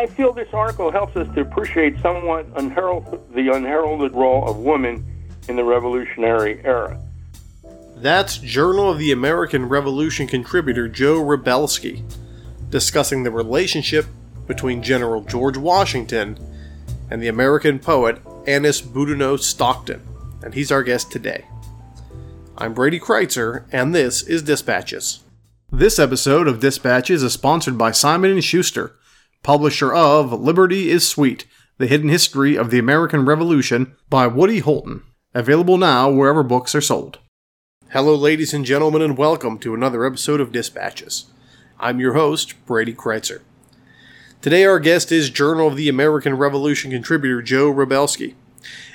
I 0.00 0.06
feel 0.06 0.32
this 0.32 0.48
article 0.54 0.90
helps 0.90 1.14
us 1.14 1.28
to 1.34 1.42
appreciate 1.42 2.00
somewhat 2.00 2.50
unherald- 2.54 3.20
the 3.34 3.54
unheralded 3.54 4.12
role 4.12 4.48
of 4.48 4.56
women 4.56 5.04
in 5.46 5.56
the 5.56 5.64
Revolutionary 5.64 6.58
era. 6.64 6.98
That's 7.96 8.38
Journal 8.38 8.88
of 8.88 8.98
the 8.98 9.12
American 9.12 9.68
Revolution 9.68 10.26
contributor 10.26 10.88
Joe 10.88 11.22
Rebelski 11.22 12.02
discussing 12.70 13.24
the 13.24 13.30
relationship 13.30 14.06
between 14.46 14.82
General 14.82 15.20
George 15.20 15.58
Washington 15.58 16.38
and 17.10 17.22
the 17.22 17.28
American 17.28 17.78
poet 17.78 18.22
Annis 18.46 18.80
Boudinot 18.80 19.40
Stockton, 19.40 20.00
and 20.42 20.54
he's 20.54 20.72
our 20.72 20.82
guest 20.82 21.12
today. 21.12 21.44
I'm 22.56 22.72
Brady 22.72 22.98
Crytzer, 22.98 23.66
and 23.70 23.94
this 23.94 24.22
is 24.22 24.42
Dispatches. 24.42 25.20
This 25.70 25.98
episode 25.98 26.48
of 26.48 26.58
Dispatches 26.58 27.22
is 27.22 27.34
sponsored 27.34 27.76
by 27.76 27.90
Simon 27.90 28.40
& 28.40 28.40
Schuster, 28.40 28.96
publisher 29.42 29.92
of 29.92 30.38
Liberty 30.38 30.90
is 30.90 31.08
Sweet: 31.08 31.46
The 31.78 31.86
Hidden 31.86 32.10
History 32.10 32.56
of 32.56 32.70
the 32.70 32.78
American 32.78 33.24
Revolution 33.24 33.96
by 34.10 34.26
Woody 34.26 34.58
Holton, 34.58 35.02
available 35.32 35.78
now 35.78 36.10
wherever 36.10 36.42
books 36.42 36.74
are 36.74 36.82
sold. 36.82 37.18
Hello, 37.92 38.14
ladies 38.14 38.52
and 38.52 38.66
gentlemen, 38.66 39.00
and 39.00 39.16
welcome 39.16 39.58
to 39.60 39.72
another 39.72 40.04
episode 40.04 40.42
of 40.42 40.52
Dispatches. 40.52 41.26
I'm 41.78 42.00
your 42.00 42.12
host, 42.12 42.54
Brady 42.66 42.92
Crytzer. 42.92 43.40
Today, 44.42 44.66
our 44.66 44.78
guest 44.78 45.10
is 45.10 45.30
Journal 45.30 45.68
of 45.68 45.76
the 45.76 45.88
American 45.88 46.34
Revolution 46.34 46.90
contributor 46.90 47.40
Joe 47.40 47.72
Rebelski, 47.72 48.34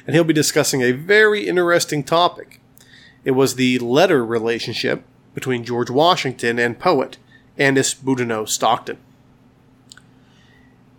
and 0.06 0.16
he'll 0.16 0.24
be 0.24 0.34
discussing 0.34 0.84
a 0.84 0.92
very 0.92 1.48
interesting 1.48 2.04
topic. 2.04 2.62
It 3.24 3.32
was 3.32 3.56
the 3.56 3.80
letter 3.80 4.24
relationship 4.24 5.06
between 5.34 5.64
George 5.64 5.90
Washington 5.90 6.60
and 6.60 6.78
poet 6.78 7.18
Annis 7.58 7.96
Boudinot 7.96 8.48
Stockton. 8.50 9.00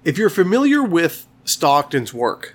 If 0.07 0.17
you're 0.19 0.31
familiar 0.31 0.85
with 0.85 1.27
Stockton's 1.45 2.15
work, 2.15 2.55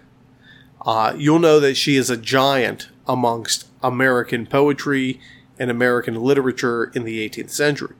uh, 0.86 1.14
you'll 1.18 1.38
know 1.38 1.60
that 1.60 1.76
she 1.76 1.98
is 1.98 2.10
a 2.10 2.16
giant 2.16 2.88
amongst 3.06 3.68
American 3.84 4.46
poetry 4.48 5.20
and 5.60 5.70
American 5.70 6.16
literature 6.16 6.86
in 6.96 7.04
the 7.04 7.30
18th 7.30 7.50
century. 7.50 7.94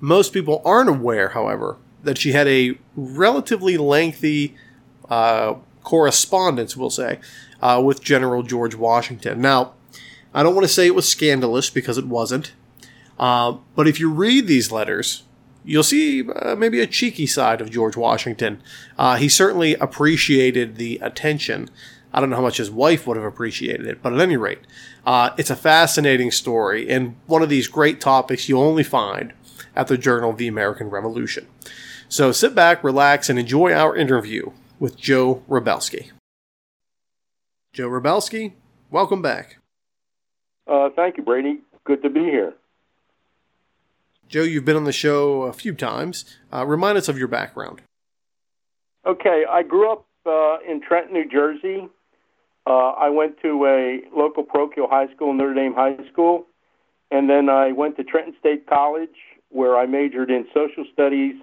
Most 0.00 0.32
people 0.32 0.62
aren't 0.64 0.88
aware, 0.88 1.28
however, 1.28 1.76
that 2.02 2.16
she 2.16 2.32
had 2.32 2.48
a 2.48 2.78
relatively 2.96 3.76
lengthy 3.76 4.56
uh, 5.10 5.56
correspondence, 5.82 6.74
we'll 6.74 6.88
say, 6.88 7.20
uh, 7.60 7.78
with 7.84 8.02
General 8.02 8.42
George 8.42 8.74
Washington. 8.74 9.42
Now, 9.42 9.74
I 10.32 10.42
don't 10.42 10.54
want 10.54 10.66
to 10.66 10.72
say 10.72 10.86
it 10.86 10.94
was 10.94 11.06
scandalous 11.06 11.68
because 11.68 11.98
it 11.98 12.06
wasn't, 12.06 12.54
uh, 13.18 13.52
but 13.76 13.86
if 13.86 14.00
you 14.00 14.10
read 14.10 14.46
these 14.46 14.72
letters, 14.72 15.24
you'll 15.64 15.82
see 15.82 16.28
uh, 16.28 16.54
maybe 16.56 16.80
a 16.80 16.86
cheeky 16.86 17.26
side 17.26 17.60
of 17.60 17.70
George 17.70 17.96
Washington. 17.96 18.62
Uh, 18.98 19.16
he 19.16 19.28
certainly 19.28 19.74
appreciated 19.74 20.76
the 20.76 20.98
attention. 21.02 21.70
I 22.12 22.20
don't 22.20 22.30
know 22.30 22.36
how 22.36 22.42
much 22.42 22.58
his 22.58 22.70
wife 22.70 23.06
would 23.06 23.16
have 23.16 23.26
appreciated 23.26 23.86
it, 23.86 24.02
but 24.02 24.12
at 24.12 24.20
any 24.20 24.36
rate, 24.36 24.60
uh, 25.06 25.30
it's 25.38 25.50
a 25.50 25.56
fascinating 25.56 26.30
story 26.30 26.88
and 26.88 27.16
one 27.26 27.42
of 27.42 27.48
these 27.48 27.68
great 27.68 28.00
topics 28.00 28.48
you'll 28.48 28.62
only 28.62 28.84
find 28.84 29.32
at 29.74 29.88
the 29.88 29.96
Journal 29.96 30.30
of 30.30 30.36
the 30.36 30.48
American 30.48 30.90
Revolution. 30.90 31.46
So 32.08 32.30
sit 32.30 32.54
back, 32.54 32.84
relax, 32.84 33.30
and 33.30 33.38
enjoy 33.38 33.72
our 33.72 33.96
interview 33.96 34.52
with 34.78 34.98
Joe 34.98 35.42
Rebelski. 35.48 36.10
Joe 37.72 37.88
Rebelski, 37.88 38.52
welcome 38.90 39.22
back. 39.22 39.56
Uh, 40.66 40.90
thank 40.94 41.16
you, 41.16 41.22
Brady. 41.22 41.60
Good 41.84 42.02
to 42.02 42.10
be 42.10 42.20
here. 42.20 42.52
Joe, 44.32 44.44
you've 44.44 44.64
been 44.64 44.76
on 44.76 44.84
the 44.84 44.92
show 44.92 45.42
a 45.42 45.52
few 45.52 45.74
times. 45.74 46.24
Uh, 46.50 46.64
remind 46.66 46.96
us 46.96 47.06
of 47.06 47.18
your 47.18 47.28
background. 47.28 47.82
Okay, 49.06 49.44
I 49.48 49.62
grew 49.62 49.92
up 49.92 50.06
uh, 50.24 50.56
in 50.66 50.80
Trenton, 50.80 51.12
New 51.12 51.28
Jersey. 51.28 51.86
Uh, 52.66 52.92
I 52.92 53.10
went 53.10 53.42
to 53.42 53.66
a 53.66 54.00
local 54.16 54.42
parochial 54.42 54.88
high 54.88 55.12
school, 55.14 55.34
Notre 55.34 55.52
Dame 55.52 55.74
High 55.74 55.98
School, 56.10 56.46
and 57.10 57.28
then 57.28 57.50
I 57.50 57.72
went 57.72 57.98
to 57.98 58.04
Trenton 58.04 58.34
State 58.40 58.66
College, 58.66 59.10
where 59.50 59.76
I 59.76 59.84
majored 59.84 60.30
in 60.30 60.46
social 60.54 60.86
studies, 60.90 61.34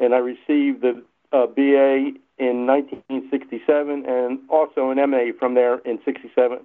and 0.00 0.14
I 0.14 0.18
received 0.18 0.80
the 0.80 1.02
uh, 1.32 1.46
BA 1.48 2.16
in 2.38 2.66
1967, 2.66 4.06
and 4.08 4.38
also 4.48 4.88
an 4.88 5.10
MA 5.10 5.32
from 5.38 5.52
there 5.52 5.80
in 5.80 5.98
'67, 6.06 6.60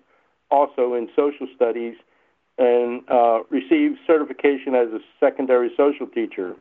also 0.49 0.93
in 0.93 1.09
social 1.13 1.47
studies 1.53 1.95
and 2.57 3.01
uh, 3.09 3.43
received 3.49 3.99
certification 4.07 4.75
as 4.75 4.87
a 4.89 4.99
secondary 5.19 5.71
social 5.77 6.07
teacher. 6.07 6.55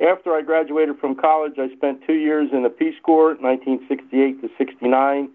After 0.00 0.34
I 0.34 0.42
graduated 0.42 0.98
from 0.98 1.16
college, 1.16 1.54
I 1.58 1.74
spent 1.74 2.02
two 2.06 2.14
years 2.14 2.50
in 2.52 2.62
the 2.62 2.68
Peace 2.68 2.94
Corps, 3.02 3.34
1968 3.40 4.40
to 4.42 4.48
69, 4.56 5.30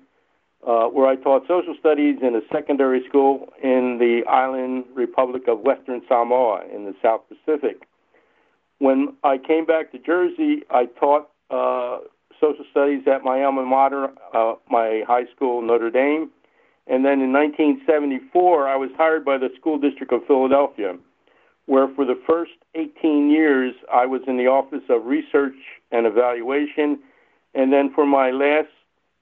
uh, 0.65 0.85
where 0.87 1.07
I 1.07 1.15
taught 1.17 1.47
social 1.47 1.75
studies 1.79 2.19
in 2.21 2.35
a 2.35 2.41
secondary 2.51 3.05
school 3.07 3.49
in 3.61 3.97
the 3.99 4.21
island 4.29 4.85
republic 4.93 5.43
of 5.47 5.59
Western 5.59 6.01
Samoa 6.07 6.63
in 6.73 6.85
the 6.85 6.95
South 7.01 7.21
Pacific. 7.27 7.83
When 8.79 9.15
I 9.23 9.37
came 9.37 9.65
back 9.65 9.91
to 9.91 9.99
Jersey, 9.99 10.63
I 10.69 10.85
taught 10.85 11.29
uh, 11.49 11.99
social 12.39 12.65
studies 12.71 13.03
at 13.07 13.23
my 13.23 13.43
alma 13.43 13.65
mater, 13.65 14.09
uh, 14.33 14.55
my 14.69 15.03
high 15.05 15.25
school, 15.35 15.61
Notre 15.61 15.91
Dame 15.91 16.29
and 16.87 17.05
then 17.05 17.21
in 17.21 17.31
1974, 17.31 18.67
I 18.67 18.75
was 18.75 18.89
hired 18.97 19.23
by 19.23 19.37
the 19.37 19.49
School 19.57 19.79
District 19.79 20.11
of 20.11 20.25
Philadelphia, 20.27 20.95
where 21.65 21.87
for 21.95 22.03
the 22.05 22.19
first 22.27 22.51
18 22.75 23.29
years 23.31 23.73
I 23.91 24.05
was 24.05 24.21
in 24.27 24.37
the 24.37 24.47
Office 24.47 24.83
of 24.89 25.05
Research 25.05 25.55
and 25.91 26.05
Evaluation. 26.05 26.99
And 27.55 27.71
then 27.71 27.93
for 27.93 28.05
my 28.05 28.31
last 28.31 28.69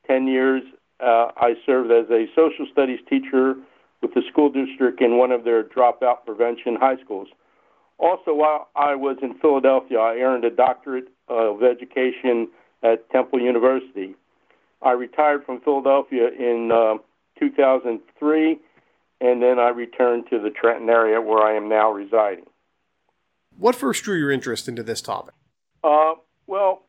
10 0.08 0.28
years, 0.28 0.64
uh, 1.00 1.32
I 1.38 1.54
served 1.66 1.92
as 1.92 2.10
a 2.10 2.26
social 2.36 2.66
studies 2.72 3.00
teacher 3.08 3.56
with 4.02 4.14
the 4.16 4.24
school 4.32 4.50
district 4.50 5.00
in 5.02 5.18
one 5.18 5.32
of 5.32 5.44
their 5.44 5.64
dropout 5.64 6.26
prevention 6.26 6.76
high 6.76 6.98
schools. 7.04 7.28
Also, 8.00 8.34
while 8.34 8.70
I 8.76 8.96
was 8.96 9.18
in 9.22 9.36
Philadelphia, 9.36 10.00
I 10.00 10.16
earned 10.16 10.44
a 10.46 10.50
doctorate 10.50 11.10
of 11.28 11.62
education 11.62 12.50
at 12.82 13.08
Temple 13.12 13.40
University. 13.40 14.16
I 14.82 14.94
retired 14.94 15.46
from 15.46 15.62
Philadelphia 15.62 16.30
in 16.30 16.72
uh, 16.74 16.96
2003, 17.42 18.60
and 19.20 19.42
then 19.42 19.60
I 19.60 19.70
returned 19.70 20.26
to 20.30 20.40
the 20.40 20.50
Trenton 20.50 20.90
area 20.90 21.20
where 21.20 21.44
I 21.44 21.56
am 21.56 21.68
now 21.68 21.92
residing. 21.92 22.46
What 23.58 23.76
first 23.76 24.04
drew 24.04 24.18
your 24.18 24.32
interest 24.32 24.68
into 24.68 24.84
this 24.84 25.02
topic? 25.02 25.34
Uh, 25.84 26.14
well, 26.48 26.84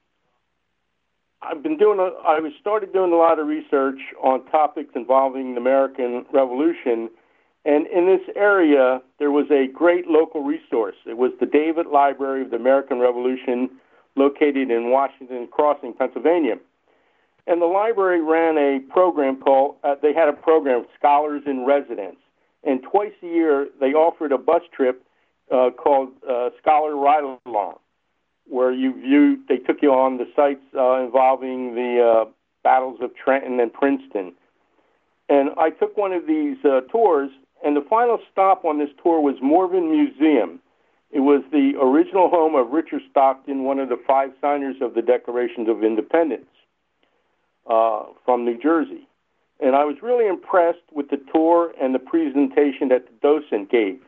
I've 1.42 1.62
been 1.62 1.76
doing. 1.76 1.98
A, 1.98 2.10
I 2.26 2.38
started 2.60 2.92
doing 2.92 3.12
a 3.12 3.16
lot 3.16 3.38
of 3.38 3.46
research 3.46 3.98
on 4.22 4.44
topics 4.46 4.90
involving 4.94 5.54
the 5.54 5.60
American 5.60 6.24
Revolution, 6.32 7.10
and 7.64 7.86
in 7.86 8.06
this 8.06 8.34
area 8.36 9.00
there 9.18 9.30
was 9.30 9.46
a 9.50 9.66
great 9.72 10.06
local 10.06 10.42
resource. 10.42 10.96
It 11.06 11.16
was 11.16 11.32
the 11.40 11.46
David 11.46 11.86
Library 11.86 12.42
of 12.42 12.50
the 12.50 12.56
American 12.56 13.00
Revolution, 13.00 13.70
located 14.14 14.70
in 14.70 14.90
Washington 14.90 15.48
Crossing, 15.50 15.94
Pennsylvania. 15.94 16.56
And 17.46 17.60
the 17.60 17.66
library 17.66 18.22
ran 18.22 18.56
a 18.56 18.80
program 18.92 19.40
called, 19.40 19.76
uh, 19.82 19.96
they 20.00 20.12
had 20.12 20.28
a 20.28 20.32
program, 20.32 20.86
Scholars 20.98 21.42
in 21.46 21.64
Residence. 21.64 22.16
And 22.64 22.82
twice 22.82 23.12
a 23.22 23.26
year, 23.26 23.68
they 23.80 23.92
offered 23.92 24.30
a 24.30 24.38
bus 24.38 24.62
trip 24.72 25.04
uh, 25.50 25.70
called 25.70 26.10
uh, 26.28 26.50
Scholar 26.60 26.96
Ride 26.96 27.38
Along, 27.44 27.74
where 28.46 28.72
you 28.72 28.94
view, 28.94 29.42
they 29.48 29.56
took 29.56 29.82
you 29.82 29.92
on 29.92 30.18
the 30.18 30.26
sites 30.36 30.62
uh, 30.76 31.02
involving 31.02 31.74
the 31.74 32.00
uh, 32.00 32.30
battles 32.62 33.00
of 33.02 33.10
Trenton 33.16 33.58
and 33.58 33.72
Princeton. 33.72 34.34
And 35.28 35.50
I 35.58 35.70
took 35.70 35.96
one 35.96 36.12
of 36.12 36.26
these 36.28 36.58
uh, 36.64 36.82
tours, 36.92 37.30
and 37.64 37.76
the 37.76 37.84
final 37.90 38.18
stop 38.30 38.64
on 38.64 38.78
this 38.78 38.90
tour 39.02 39.20
was 39.20 39.34
Morven 39.42 39.90
Museum. 39.90 40.60
It 41.10 41.20
was 41.20 41.42
the 41.50 41.72
original 41.80 42.30
home 42.30 42.54
of 42.54 42.70
Richard 42.70 43.02
Stockton, 43.10 43.64
one 43.64 43.80
of 43.80 43.88
the 43.88 44.00
five 44.06 44.30
signers 44.40 44.76
of 44.80 44.94
the 44.94 45.02
Declarations 45.02 45.68
of 45.68 45.82
Independence 45.82 46.46
uh, 47.68 48.04
from 48.24 48.44
New 48.44 48.58
Jersey. 48.58 49.06
And 49.60 49.76
I 49.76 49.84
was 49.84 49.96
really 50.02 50.26
impressed 50.26 50.82
with 50.92 51.10
the 51.10 51.20
tour 51.32 51.72
and 51.80 51.94
the 51.94 52.00
presentation 52.00 52.88
that 52.88 53.06
the 53.06 53.12
docent 53.22 53.70
gave. 53.70 54.00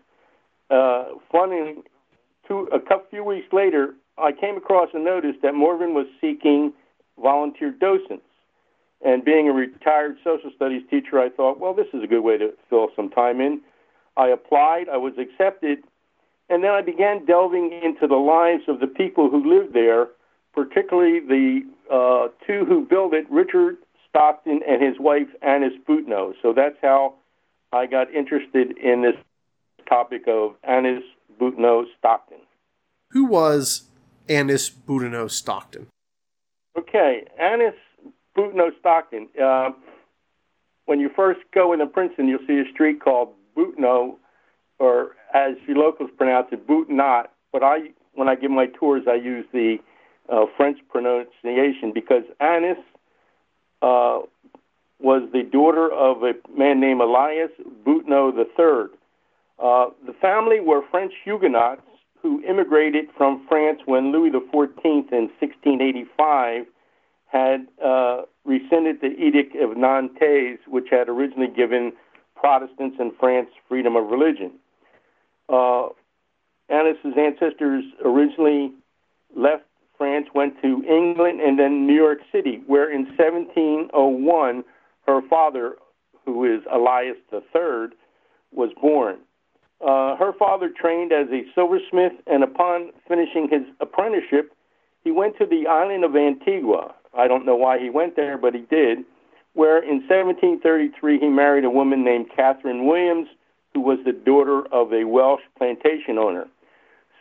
Uh, 0.71 1.05
funny, 1.31 1.77
two, 2.49 2.69
a 2.73 2.81
couple 2.81 3.07
few 3.11 3.25
weeks 3.25 3.53
later, 3.53 3.95
I 4.19 4.33
came 4.33 4.57
across 4.57 4.89
a 4.95 4.99
notice 4.99 5.37
that 5.43 5.55
Morven 5.55 5.95
was 5.95 6.07
seeking 6.21 6.73
volunteer 7.23 7.71
docents. 7.71 8.25
And 9.05 9.25
being 9.25 9.49
a 9.49 9.53
retired 9.53 10.17
social 10.25 10.51
studies 10.57 10.83
teacher, 10.89 11.21
I 11.21 11.29
thought, 11.29 11.61
well, 11.61 11.75
this 11.75 11.89
is 11.93 12.03
a 12.03 12.07
good 12.07 12.23
way 12.23 12.39
to 12.39 12.55
fill 12.71 12.89
some 12.97 13.11
time 13.11 13.41
in. 13.41 13.61
I 14.17 14.29
applied, 14.29 14.89
I 14.89 14.97
was 14.97 15.13
accepted, 15.19 15.85
and 16.49 16.65
then 16.65 16.71
I 16.71 16.81
began 16.81 17.25
delving 17.25 17.73
into 17.73 18.07
the 18.07 18.17
lives 18.17 18.65
of 18.69 18.81
the 18.81 18.87
people 18.87 19.29
who 19.29 19.45
lived 19.45 19.75
there, 19.75 20.09
particularly 20.55 21.21
the 21.21 21.61
uh, 21.91 22.29
two 22.47 22.65
who 22.65 22.87
built 22.87 23.15
it, 23.15 23.27
Richard 23.31 23.77
Stockton 24.09 24.61
and 24.67 24.83
his 24.83 24.99
wife, 24.99 25.29
Annis 25.43 25.73
Boudinot. 25.89 26.35
So 26.41 26.53
that's 26.53 26.77
how 26.81 27.15
I 27.73 27.87
got 27.87 28.13
interested 28.15 28.79
in 28.79 29.03
this 29.03 29.17
topic 29.89 30.23
of 30.29 30.55
Annis 30.63 31.03
Boudinot 31.41 31.87
Stockton. 31.99 32.39
Who 33.11 33.25
was 33.25 33.85
Annis 34.29 34.71
Boudinot 34.71 35.31
Stockton? 35.31 35.89
Okay, 36.79 37.25
Annis 37.39 37.75
Boudinot 38.37 38.79
Stockton. 38.81 39.29
Uh, 39.41 39.71
when 40.87 41.01
you 41.01 41.11
first 41.15 41.41
go 41.53 41.73
into 41.73 41.87
Princeton, 41.87 42.29
you'll 42.29 42.47
see 42.47 42.59
a 42.59 42.73
street 42.73 43.01
called 43.01 43.31
Boudinot, 43.57 44.17
or 44.79 45.17
as 45.33 45.55
you 45.67 45.75
locals 45.75 46.11
pronounce 46.17 46.49
it, 46.53 46.67
Boutnot. 46.67 47.33
But 47.53 47.63
I, 47.63 47.91
when 48.15 48.29
I 48.29 48.35
give 48.35 48.51
my 48.51 48.67
tours, 48.67 49.05
I 49.09 49.15
use 49.15 49.47
the 49.53 49.79
uh, 50.29 50.47
French 50.57 50.79
pronunciation 50.89 51.93
because 51.93 52.23
Annis 52.41 52.79
uh, 53.83 54.21
was 55.01 55.29
the 55.33 55.43
daughter 55.43 55.91
of 55.93 56.23
a 56.23 56.33
man 56.57 56.81
named 56.81 57.01
Elias 57.01 57.51
Boudinot 57.87 58.37
III. 58.37 58.97
Uh, 59.59 59.91
the 60.07 60.15
family 60.21 60.61
were 60.61 60.83
French 60.91 61.13
Huguenots 61.25 61.83
who 62.23 62.43
immigrated 62.43 63.07
from 63.17 63.47
France 63.47 63.81
when 63.85 64.11
Louis 64.11 64.31
XIV 64.31 65.13
in 65.13 65.29
1685 65.39 66.65
had 67.27 67.67
uh, 67.85 68.23
rescinded 68.45 69.01
the 69.03 69.13
Edict 69.19 69.55
of 69.57 69.77
Nantes, 69.77 70.59
which 70.67 70.87
had 70.91 71.09
originally 71.09 71.53
given 71.55 71.93
Protestants 72.35 72.97
in 72.99 73.13
France 73.21 73.49
freedom 73.69 73.97
of 73.97 74.07
religion. 74.07 74.53
Uh, 75.49 75.89
Annis's 76.71 77.15
ancestors 77.19 77.85
originally 78.05 78.73
left 79.37 79.65
France, 80.05 80.29
went 80.35 80.61
to 80.61 80.85
England, 80.87 81.41
and 81.41 81.59
then 81.59 81.87
New 81.87 81.95
York 81.95 82.19
City, 82.31 82.61
where 82.67 82.93
in 82.93 83.07
1701 83.17 84.63
her 85.07 85.23
father, 85.31 85.77
who 86.27 86.45
is 86.45 86.61
Elias 86.71 87.17
III, 87.33 87.89
was 88.53 88.69
born. 88.83 89.17
Uh, 89.81 90.15
her 90.17 90.35
father 90.39 90.69
trained 90.69 91.11
as 91.11 91.27
a 91.33 91.47
silversmith, 91.55 92.13
and 92.27 92.45
upon 92.45 92.91
finishing 93.09 93.49
his 93.51 93.63
apprenticeship, 93.81 94.53
he 95.05 95.11
went 95.11 95.39
to 95.39 95.47
the 95.47 95.67
island 95.67 96.05
of 96.05 96.15
Antigua. 96.15 96.95
I 97.17 97.27
don't 97.27 97.47
know 97.47 97.57
why 97.57 97.79
he 97.79 97.89
went 97.89 98.15
there, 98.15 98.37
but 98.37 98.55
he 98.55 98.61
did, 98.61 98.99
where 99.55 99.79
in 99.83 100.07
1733 100.07 101.19
he 101.19 101.29
married 101.29 101.65
a 101.65 101.71
woman 101.71 102.05
named 102.05 102.27
Catherine 102.37 102.87
Williams, 102.87 103.29
who 103.73 103.81
was 103.81 104.01
the 104.05 104.13
daughter 104.13 104.67
of 104.71 104.93
a 104.93 105.05
Welsh 105.05 105.45
plantation 105.57 106.19
owner. 106.19 106.47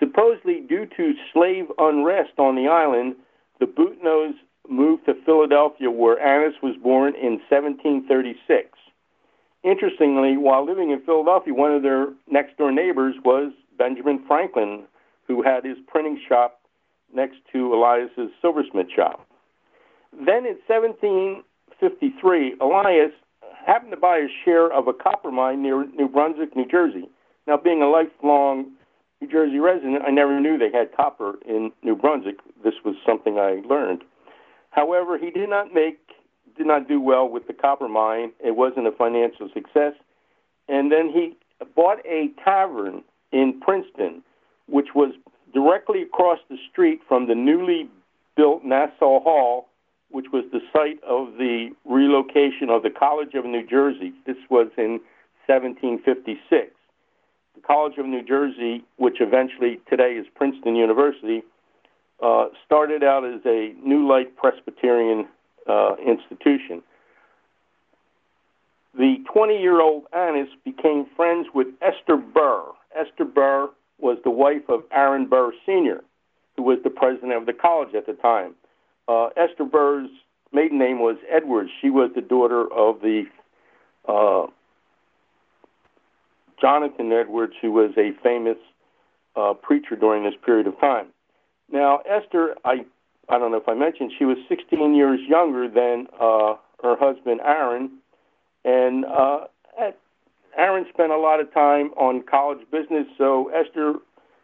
Supposedly, 0.03 0.59
due 0.59 0.85
to 0.97 1.13
slave 1.31 1.65
unrest 1.77 2.38
on 2.38 2.55
the 2.55 2.67
island, 2.67 3.15
the 3.61 3.65
Boudinots 3.65 4.35
moved 4.67 5.05
to 5.05 5.13
Philadelphia, 5.25 5.89
where 5.89 6.19
Annis 6.19 6.55
was 6.61 6.75
born 6.83 7.15
in 7.15 7.39
1736. 7.50 8.69
Interestingly, 9.63 10.35
while 10.35 10.65
living 10.65 10.91
in 10.91 11.01
Philadelphia, 11.05 11.53
one 11.53 11.71
of 11.71 11.83
their 11.83 12.07
next 12.29 12.57
door 12.57 12.69
neighbors 12.69 13.15
was 13.23 13.53
Benjamin 13.77 14.21
Franklin, 14.27 14.83
who 15.25 15.41
had 15.41 15.63
his 15.63 15.77
printing 15.88 16.19
shop 16.27 16.59
next 17.13 17.38
to 17.53 17.73
Elias's 17.73 18.31
silversmith 18.41 18.88
shop. 18.94 19.25
Then 20.11 20.45
in 20.45 20.57
1753, 20.67 22.55
Elias 22.59 23.11
happened 23.65 23.91
to 23.91 23.97
buy 23.97 24.17
a 24.17 24.27
share 24.44 24.69
of 24.69 24.89
a 24.89 24.94
copper 24.94 25.31
mine 25.31 25.63
near 25.63 25.85
New 25.95 26.09
Brunswick, 26.09 26.57
New 26.57 26.67
Jersey. 26.67 27.07
Now, 27.47 27.55
being 27.55 27.81
a 27.81 27.89
lifelong 27.89 28.73
New 29.24 29.30
Jersey 29.30 29.60
resident, 29.60 30.04
I 30.06 30.12
never 30.12 30.38
knew 30.42 30.58
they 30.58 30.70
had 30.70 30.94
copper 30.94 31.36
in 31.48 31.72
New 31.81 31.96
Brunswick. 31.96 32.40
This 32.62 32.74
was 32.84 32.96
something 33.08 33.38
I 33.40 33.62
learned. 33.66 34.02
However, 34.72 35.18
he 35.18 35.31
did 35.31 35.50
not 35.50 35.74
make 35.74 35.98
did 36.58 36.68
not 36.68 36.90
do 36.90 37.00
well 37.00 37.28
with 37.28 37.48
the 37.48 37.54
copper 37.54 37.88
mine. 37.88 38.34
It 38.44 38.58
wasn't 38.58 38.86
a 38.86 38.92
financial 38.92 39.50
success. 39.54 39.94
And 40.68 40.92
then 40.92 41.10
he 41.10 41.38
bought 41.74 42.00
a 42.06 42.31
tavern 42.44 43.02
in 43.31 43.60
Princeton, 43.62 44.22
which 44.68 44.90
was 44.94 45.14
directly 45.54 46.02
across 46.02 46.40
the 46.50 46.58
street 46.70 47.00
from 47.08 47.28
the 47.28 47.34
newly 47.34 47.90
built 48.36 48.66
Nassau 48.66 49.22
Hall, 49.22 49.68
which 50.10 50.28
was 50.34 50.44
the 50.52 50.60
site 50.74 51.02
of 51.04 51.38
the 51.38 51.70
relocation 51.86 52.70
of 52.70 52.84
the 52.84 52.92
College 52.92 53.36
of 53.36 53.46
New 53.46 53.66
Jersey. 53.66 54.14
This 54.28 54.38
was 54.50 54.68
in 54.78 55.00
1756. 55.48 56.75
The 57.55 57.61
College 57.61 57.97
of 57.97 58.05
New 58.05 58.23
Jersey, 58.23 58.83
which 58.97 59.17
eventually 59.19 59.79
today 59.89 60.13
is 60.13 60.25
Princeton 60.35 60.75
University, 60.75 61.44
uh, 62.21 62.47
started 62.65 63.03
out 63.03 63.25
as 63.25 63.41
a 63.45 63.73
New 63.83 64.07
Light 64.07 64.35
Presbyterian 64.35 65.27
uh, 65.67 65.95
institution. 66.05 66.81
The 68.95 69.17
20 69.31 69.59
year 69.59 69.81
old 69.81 70.03
Annis 70.13 70.50
became 70.63 71.05
friends 71.15 71.47
with 71.53 71.67
Esther 71.81 72.17
Burr. 72.17 72.63
Esther 72.95 73.25
Burr 73.25 73.69
was 74.00 74.17
the 74.23 74.29
wife 74.29 74.69
of 74.69 74.83
Aaron 74.91 75.27
Burr 75.27 75.51
Sr., 75.65 76.03
who 76.55 76.63
was 76.63 76.77
the 76.83 76.89
president 76.89 77.33
of 77.33 77.45
the 77.45 77.53
college 77.53 77.95
at 77.95 78.05
the 78.05 78.13
time. 78.13 78.53
Uh, 79.07 79.29
Esther 79.35 79.65
Burr's 79.65 80.09
maiden 80.51 80.77
name 80.77 81.00
was 81.00 81.17
Edwards. 81.29 81.71
She 81.81 81.89
was 81.89 82.11
the 82.15 82.21
daughter 82.21 82.71
of 82.71 83.01
the 83.01 83.23
uh, 84.07 84.47
Jonathan 86.59 87.11
Edwards, 87.11 87.53
who 87.61 87.71
was 87.71 87.91
a 87.97 88.11
famous 88.23 88.57
uh, 89.35 89.53
preacher 89.53 89.95
during 89.95 90.23
this 90.23 90.35
period 90.45 90.67
of 90.67 90.79
time. 90.79 91.07
Now, 91.71 92.00
Esther, 92.09 92.55
I 92.65 92.85
I 93.29 93.38
don't 93.39 93.51
know 93.51 93.57
if 93.57 93.69
I 93.69 93.73
mentioned, 93.73 94.11
she 94.17 94.25
was 94.25 94.38
16 94.50 94.95
years 94.95 95.19
younger 95.27 95.69
than 95.69 96.07
uh, 96.19 96.55
her 96.81 96.97
husband 96.97 97.39
Aaron, 97.41 97.89
and 98.65 99.05
uh, 99.05 99.45
Aaron 100.57 100.85
spent 100.94 101.11
a 101.11 101.17
lot 101.17 101.39
of 101.39 101.51
time 101.53 101.91
on 101.91 102.23
college 102.29 102.59
business, 102.71 103.07
so 103.17 103.50
Esther 103.50 103.94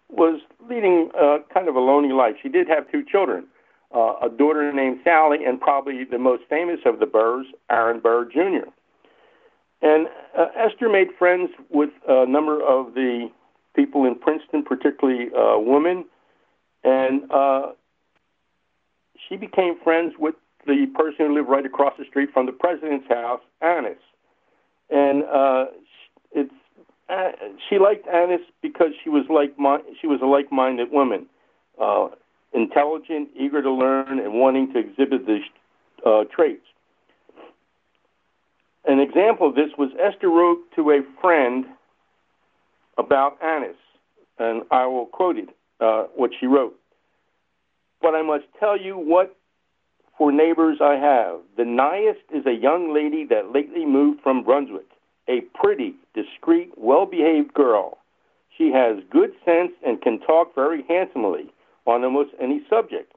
was 0.10 0.42
leading 0.70 1.12
uh, 1.20 1.40
kind 1.54 1.68
of 1.68 1.76
a 1.76 1.80
lonely 1.80 2.14
life. 2.14 2.36
She 2.42 2.50
did 2.50 2.68
have 2.68 2.90
two 2.92 3.04
children, 3.04 3.46
uh, 3.94 4.16
a 4.24 4.30
daughter 4.30 4.72
named 4.74 5.00
Sally, 5.04 5.44
and 5.46 5.60
probably 5.60 6.04
the 6.10 6.18
most 6.18 6.44
famous 6.50 6.80
of 6.86 7.00
the 7.00 7.06
Burrs, 7.06 7.48
Aaron 7.70 8.00
Burr 8.00 8.26
Jr. 8.26 8.70
And 9.82 10.08
uh, 10.38 10.48
Esther 10.56 10.90
made 10.90 11.08
friends 11.18 11.52
with 11.70 11.92
a 12.08 12.26
number 12.26 12.62
of 12.62 12.94
the 12.94 13.30
people 13.76 14.06
in 14.06 14.16
Princeton, 14.16 14.64
particularly 14.64 15.30
uh, 15.34 15.58
women, 15.60 16.06
and 16.84 17.32
uh, 17.32 17.72
she 19.28 19.38
became 19.38 19.80
friends 19.84 20.14
with 20.20 20.36
the 20.66 20.86
person 20.96 21.28
who 21.28 21.36
lived 21.36 21.50
right 21.50 21.66
across 21.66 21.94
the 21.98 22.06
street 22.06 22.30
from 22.34 22.46
the 22.46 22.52
president's 22.52 23.08
house, 23.08 23.42
Annis. 23.62 23.98
And 24.90 25.24
uh, 25.24 25.66
it's 26.32 26.54
uh, 27.10 27.32
she 27.68 27.80
liked 27.80 28.08
Annis 28.08 28.42
because 28.62 28.92
she 29.04 29.10
was 29.10 29.26
like 29.30 29.56
she 30.00 30.08
was 30.08 30.20
a 30.22 30.26
like-minded 30.26 30.92
woman, 30.92 31.26
uh, 31.82 32.10
intelligent, 32.54 33.30
eager 33.36 33.62
to 33.62 33.72
learn, 33.72 34.20
and 34.20 34.34
wanting 34.34 34.72
to 34.74 34.80
exhibit 34.80 35.26
these 35.26 35.44
uh, 36.06 36.24
traits. 36.36 36.66
An 38.86 39.00
example 39.00 39.50
of 39.50 39.56
this 39.56 39.72
was 39.78 39.92
Esther 40.00 40.30
wrote 40.30 40.60
to 40.76 40.92
a 40.92 41.02
friend 41.22 41.66
about 42.98 43.42
Annis, 43.44 43.76
and 44.38 44.64
I 44.72 44.86
will 44.86 45.06
quote 45.06 45.38
it, 45.38 45.50
uh, 45.80 46.04
what 46.16 46.32
she 46.40 46.48
wrote. 46.48 46.76
But 48.02 48.16
I 48.16 48.22
must 48.22 48.46
tell 48.60 48.80
you 48.80 48.98
what 48.98 49.36
for 50.18 50.32
neighbors 50.32 50.78
I 50.82 50.96
have. 50.96 51.40
The 51.58 51.66
nighest 51.66 52.22
is 52.34 52.46
a 52.46 52.54
young 52.54 52.94
lady 52.94 53.26
that 53.30 53.54
lately 53.54 53.86
moved 53.86 54.22
from 54.22 54.44
Brunswick, 54.44 54.90
a 55.28 55.42
pretty, 55.54 55.96
discreet, 56.14 56.72
well 56.78 57.06
behaved 57.06 57.54
girl. 57.54 57.98
She 58.58 58.72
has 58.72 58.98
good 59.10 59.32
sense 59.46 59.72
and 59.86 60.02
can 60.02 60.20
talk 60.20 60.54
very 60.56 60.84
handsomely 60.88 61.52
on 61.86 62.04
almost 62.04 62.32
any 62.42 62.62
subject. 62.70 63.14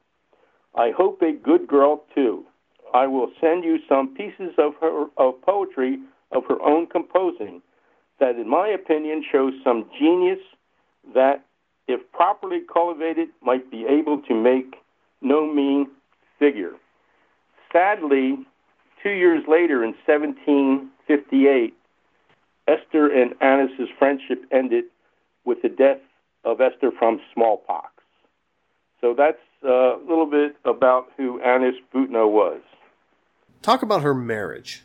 I 0.75 0.90
hope 0.97 1.21
a 1.23 1.33
good 1.33 1.66
girl, 1.66 2.04
too. 2.14 2.45
I 2.94 3.06
will 3.06 3.30
send 3.40 3.64
you 3.64 3.78
some 3.88 4.14
pieces 4.14 4.54
of 4.58 4.75
her 4.80 5.06
of 5.16 5.40
poetry 5.42 5.99
of 6.30 6.44
her 6.49 6.61
own 6.62 6.87
composing 6.87 7.62
that 8.20 8.37
in 8.37 8.49
my 8.49 8.68
opinion 8.68 9.25
shows 9.30 9.52
some 9.64 9.87
genius 9.99 10.38
that 11.14 11.44
if 11.88 12.00
properly 12.12 12.61
cultivated, 12.72 13.28
might 13.42 13.70
be 13.70 13.84
able 13.87 14.22
to 14.22 14.34
make 14.34 14.76
no 15.20 15.46
mean 15.52 15.88
figure. 16.38 16.72
Sadly, 17.72 18.38
two 19.02 19.11
years 19.11 19.42
later, 19.49 19.82
in 19.82 19.94
1758, 20.06 21.75
Esther 22.68 23.08
and 23.08 23.34
Annis's 23.40 23.88
friendship 23.99 24.44
ended 24.52 24.84
with 25.44 25.62
the 25.62 25.68
death 25.68 25.99
of 26.44 26.61
Esther 26.61 26.90
from 26.96 27.20
smallpox. 27.34 27.90
So 29.00 29.14
that's 29.16 29.38
a 29.64 29.96
little 30.08 30.26
bit 30.26 30.56
about 30.64 31.08
who 31.16 31.40
Annis 31.40 31.75
Boudinot 31.92 32.30
was. 32.30 32.61
Talk 33.62 33.83
about 33.83 34.02
her 34.02 34.14
marriage. 34.14 34.83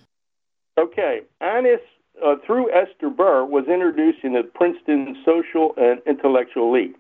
Okay, 0.78 1.22
Annis, 1.42 1.82
uh, 2.24 2.36
through 2.46 2.72
Esther 2.72 3.10
Burr, 3.10 3.44
was 3.44 3.66
introduced 3.68 4.20
into 4.24 4.44
Princeton 4.44 5.18
social 5.26 5.74
and 5.78 6.00
intellectual 6.06 6.76
elite. 6.76 6.96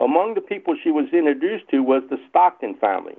Among 0.00 0.34
the 0.34 0.40
people 0.40 0.74
she 0.82 0.90
was 0.90 1.06
introduced 1.12 1.68
to 1.70 1.82
was 1.82 2.02
the 2.08 2.16
Stockton 2.30 2.74
family, 2.80 3.16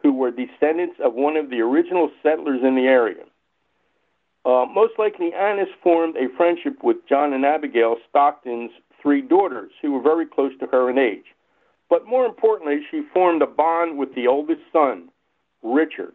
who 0.00 0.12
were 0.12 0.30
descendants 0.30 0.96
of 1.02 1.14
one 1.14 1.36
of 1.36 1.50
the 1.50 1.60
original 1.60 2.10
settlers 2.22 2.60
in 2.62 2.76
the 2.76 2.86
area. 2.86 3.24
Uh, 4.44 4.64
most 4.72 4.92
likely, 4.98 5.32
Annis 5.34 5.68
formed 5.82 6.16
a 6.16 6.34
friendship 6.36 6.82
with 6.84 6.96
John 7.08 7.32
and 7.32 7.44
Abigail 7.44 7.96
Stockton's 8.08 8.70
three 9.02 9.20
daughters, 9.20 9.72
who 9.82 9.92
were 9.92 10.02
very 10.02 10.24
close 10.24 10.52
to 10.60 10.66
her 10.66 10.88
in 10.88 10.98
age. 10.98 11.34
But 11.90 12.06
more 12.06 12.26
importantly, 12.26 12.80
she 12.90 13.02
formed 13.12 13.42
a 13.42 13.46
bond 13.46 13.98
with 13.98 14.14
the 14.14 14.28
oldest 14.28 14.62
son, 14.72 15.08
Richard. 15.62 16.14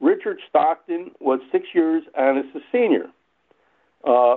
Richard 0.00 0.38
Stockton 0.48 1.10
was 1.20 1.40
six 1.52 1.66
years 1.74 2.02
Annis' 2.18 2.62
senior. 2.72 3.06
Uh, 4.04 4.36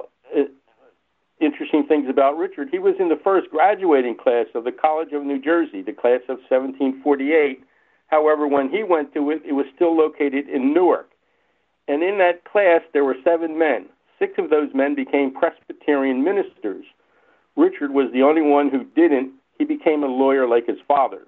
interesting 1.40 1.86
things 1.88 2.08
about 2.10 2.38
Richard. 2.38 2.70
He 2.72 2.80
was 2.80 2.96
in 3.00 3.10
the 3.10 3.20
first 3.24 3.50
graduating 3.50 4.18
class 4.18 4.48
of 4.56 4.64
the 4.64 4.72
College 4.72 5.14
of 5.14 5.24
New 5.24 5.42
Jersey, 5.42 5.82
the 5.82 5.94
class 5.94 6.22
of 6.30 6.40
1748. 6.50 7.64
However, 8.08 8.48
when 8.48 8.70
he 8.70 8.84
went 8.84 9.14
to 9.14 9.32
it, 9.32 9.42
it 9.46 9.54
was 9.54 9.66
still 9.76 9.96
located 9.96 10.48
in 10.50 10.74
Newark. 10.74 11.10
And 11.88 12.04
in 12.04 12.18
that 12.20 12.46
class, 12.46 12.82
there 12.94 13.04
were 13.04 13.16
seven 13.24 13.58
men. 13.58 13.88
Six 14.20 14.34
of 14.38 14.50
those 14.50 14.70
men 14.74 14.96
became 14.96 15.34
Presbyterian 15.34 16.24
ministers. 16.24 16.86
Richard 17.56 17.92
was 17.92 18.12
the 18.14 18.22
only 18.22 18.42
one 18.42 18.70
who 18.70 18.84
didn't. 18.96 19.34
He 19.58 19.66
became 19.66 20.04
a 20.04 20.08
lawyer 20.08 20.48
like 20.48 20.66
his 20.66 20.78
father. 20.88 21.24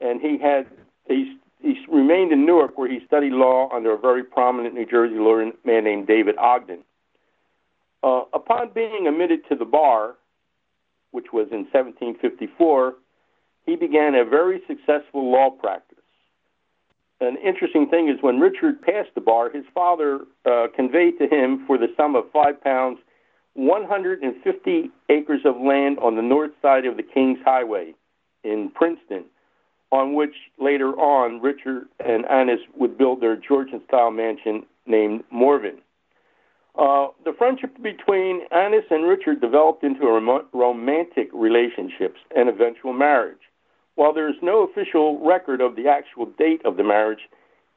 And 0.00 0.20
he 0.20 0.38
had 0.38 0.66
he, 1.08 1.38
he 1.60 1.74
remained 1.90 2.32
in 2.32 2.46
Newark 2.46 2.78
where 2.78 2.90
he 2.90 3.00
studied 3.06 3.32
law 3.32 3.68
under 3.74 3.92
a 3.92 3.98
very 3.98 4.22
prominent 4.24 4.74
New 4.74 4.86
Jersey 4.86 5.16
lawyer 5.16 5.50
man 5.64 5.84
named 5.84 6.06
David 6.06 6.36
Ogden. 6.38 6.80
Uh, 8.02 8.22
upon 8.32 8.70
being 8.74 9.06
admitted 9.08 9.40
to 9.48 9.56
the 9.56 9.64
bar, 9.64 10.14
which 11.10 11.26
was 11.32 11.48
in 11.50 11.66
1754, 11.72 12.94
he 13.64 13.76
began 13.76 14.14
a 14.14 14.24
very 14.24 14.60
successful 14.68 15.30
law 15.32 15.50
practice 15.50 15.96
an 17.20 17.36
interesting 17.44 17.88
thing 17.88 18.08
is 18.08 18.16
when 18.20 18.40
Richard 18.40 18.82
passed 18.82 19.14
the 19.14 19.20
bar, 19.20 19.50
his 19.50 19.64
father 19.74 20.20
uh, 20.44 20.66
conveyed 20.74 21.18
to 21.18 21.26
him 21.26 21.64
for 21.66 21.78
the 21.78 21.88
sum 21.96 22.14
of 22.14 22.24
five 22.32 22.62
pounds 22.62 22.98
150 23.54 24.90
acres 25.08 25.40
of 25.46 25.56
land 25.56 25.98
on 25.98 26.16
the 26.16 26.22
north 26.22 26.50
side 26.60 26.84
of 26.84 26.98
the 26.98 27.02
King's 27.02 27.38
Highway 27.42 27.94
in 28.44 28.70
Princeton, 28.74 29.24
on 29.92 30.14
which 30.14 30.34
later 30.58 30.90
on 30.92 31.40
Richard 31.40 31.86
and 32.04 32.24
Annis 32.26 32.60
would 32.76 32.98
build 32.98 33.20
their 33.20 33.36
Georgian 33.36 33.80
style 33.86 34.10
mansion 34.10 34.66
named 34.86 35.24
Morven. 35.30 35.78
Uh, 36.78 37.08
the 37.24 37.32
friendship 37.38 37.74
between 37.82 38.42
Annis 38.52 38.84
and 38.90 39.08
Richard 39.08 39.40
developed 39.40 39.82
into 39.82 40.04
a 40.04 40.20
rom- 40.20 40.46
romantic 40.52 41.30
relationships 41.32 42.20
and 42.36 42.48
eventual 42.48 42.92
marriage. 42.92 43.38
While 43.94 44.12
there 44.12 44.28
is 44.28 44.36
no 44.42 44.62
official 44.62 45.18
record 45.24 45.62
of 45.62 45.74
the 45.74 45.88
actual 45.88 46.26
date 46.38 46.60
of 46.66 46.76
the 46.76 46.84
marriage, 46.84 47.30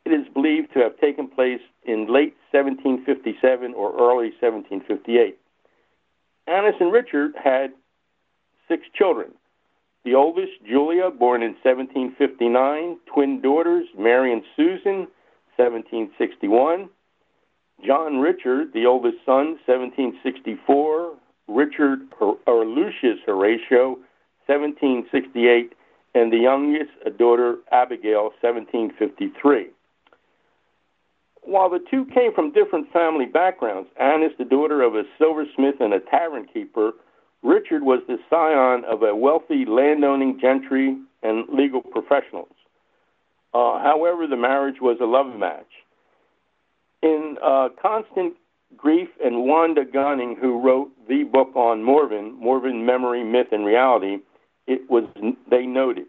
it 0.06 0.10
is 0.10 0.28
believed 0.34 0.74
to 0.74 0.80
have 0.80 1.00
taken 1.00 1.28
place 1.28 1.62
in 1.86 2.12
late 2.12 2.36
1757 2.52 3.74
or 3.74 3.94
early 3.94 4.32
1758. 4.42 5.38
Annis 6.48 6.76
and 6.80 6.92
Richard 6.92 7.34
had 7.42 7.72
six 8.68 8.84
children. 8.94 9.32
The 10.06 10.16
oldest, 10.16 10.54
Julia, 10.68 11.10
born 11.12 11.44
in 11.44 11.56
1759, 11.64 13.00
twin 13.14 13.42
daughters, 13.42 13.88
Mary 13.98 14.32
and 14.32 14.44
Susan, 14.56 15.08
1761. 15.58 16.90
John 17.86 18.18
Richard, 18.20 18.74
the 18.74 18.86
oldest 18.86 19.18
son, 19.26 19.60
1764. 19.66 21.16
Richard 21.50 22.00
or 22.20 22.66
Lucius 22.66 23.20
Horatio, 23.26 23.98
1768 24.46 25.74
and 26.16 26.34
the 26.34 26.38
youngest, 26.38 26.92
a 27.06 27.10
daughter, 27.10 27.58
Abigail, 27.72 28.32
1753. 28.42 29.68
While 31.44 31.70
the 31.70 31.80
two 31.90 32.06
came 32.06 32.34
from 32.34 32.52
different 32.52 32.92
family 32.92 33.26
backgrounds, 33.26 33.90
Anne 34.00 34.24
is 34.24 34.32
the 34.38 34.46
daughter 34.46 34.82
of 34.82 34.96
a 34.96 35.04
silversmith 35.18 35.76
and 35.80 35.94
a 35.94 36.00
tavern 36.00 36.48
keeper. 36.52 36.94
Richard 37.42 37.84
was 37.84 38.02
the 38.08 38.18
scion 38.30 38.84
of 38.86 39.04
a 39.04 39.16
wealthy 39.16 39.66
landowning 39.66 40.40
gentry 40.40 40.98
and 41.24 41.48
legal 41.50 41.82
professionals. 41.82 42.50
Uh, 43.54 43.80
however, 43.80 44.28
the 44.28 44.38
marriage 44.38 44.82
was 44.82 44.98
a 45.02 45.06
love 45.06 45.38
match. 45.38 45.66
In 47.02 47.38
uh, 47.44 47.70
Constance 47.82 48.36
Greiff 48.76 49.08
and 49.24 49.46
Wanda 49.46 49.86
Gunning, 49.86 50.36
who 50.40 50.62
wrote 50.62 50.92
the 51.08 51.24
book 51.24 51.56
on 51.56 51.84
Morven, 51.84 52.34
Morven 52.40 52.86
Memory, 52.86 53.24
Myth, 53.24 53.48
and 53.52 53.66
Reality, 53.66 54.18
it 54.68 54.90
was 54.90 55.06
they 55.50 55.66
noted 55.66 56.06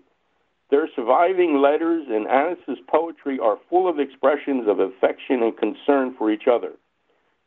their 0.70 0.88
surviving 0.94 1.60
letters 1.60 2.06
and 2.08 2.26
Annis's 2.26 2.78
poetry 2.88 3.38
are 3.40 3.58
full 3.68 3.88
of 3.88 3.98
expressions 3.98 4.68
of 4.68 4.78
affection 4.78 5.42
and 5.42 5.56
concern 5.56 6.14
for 6.16 6.30
each 6.30 6.46
other. 6.50 6.72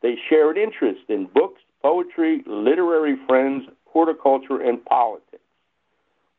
They 0.02 0.16
shared 0.30 0.58
interest 0.58 1.04
in 1.08 1.28
books, 1.34 1.62
poetry, 1.84 2.42
literary 2.48 3.18
friends, 3.28 3.66
horticulture, 3.86 4.60
and 4.60 4.84
politics. 4.86 5.44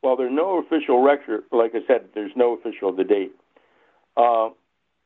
While 0.01 0.17
there's 0.17 0.33
no 0.33 0.59
official 0.59 1.03
record, 1.03 1.45
like 1.53 1.73
I 1.75 1.87
said, 1.87 2.09
there's 2.15 2.33
no 2.35 2.55
official 2.55 2.93
date. 2.93 3.33
Uh, 4.17 4.51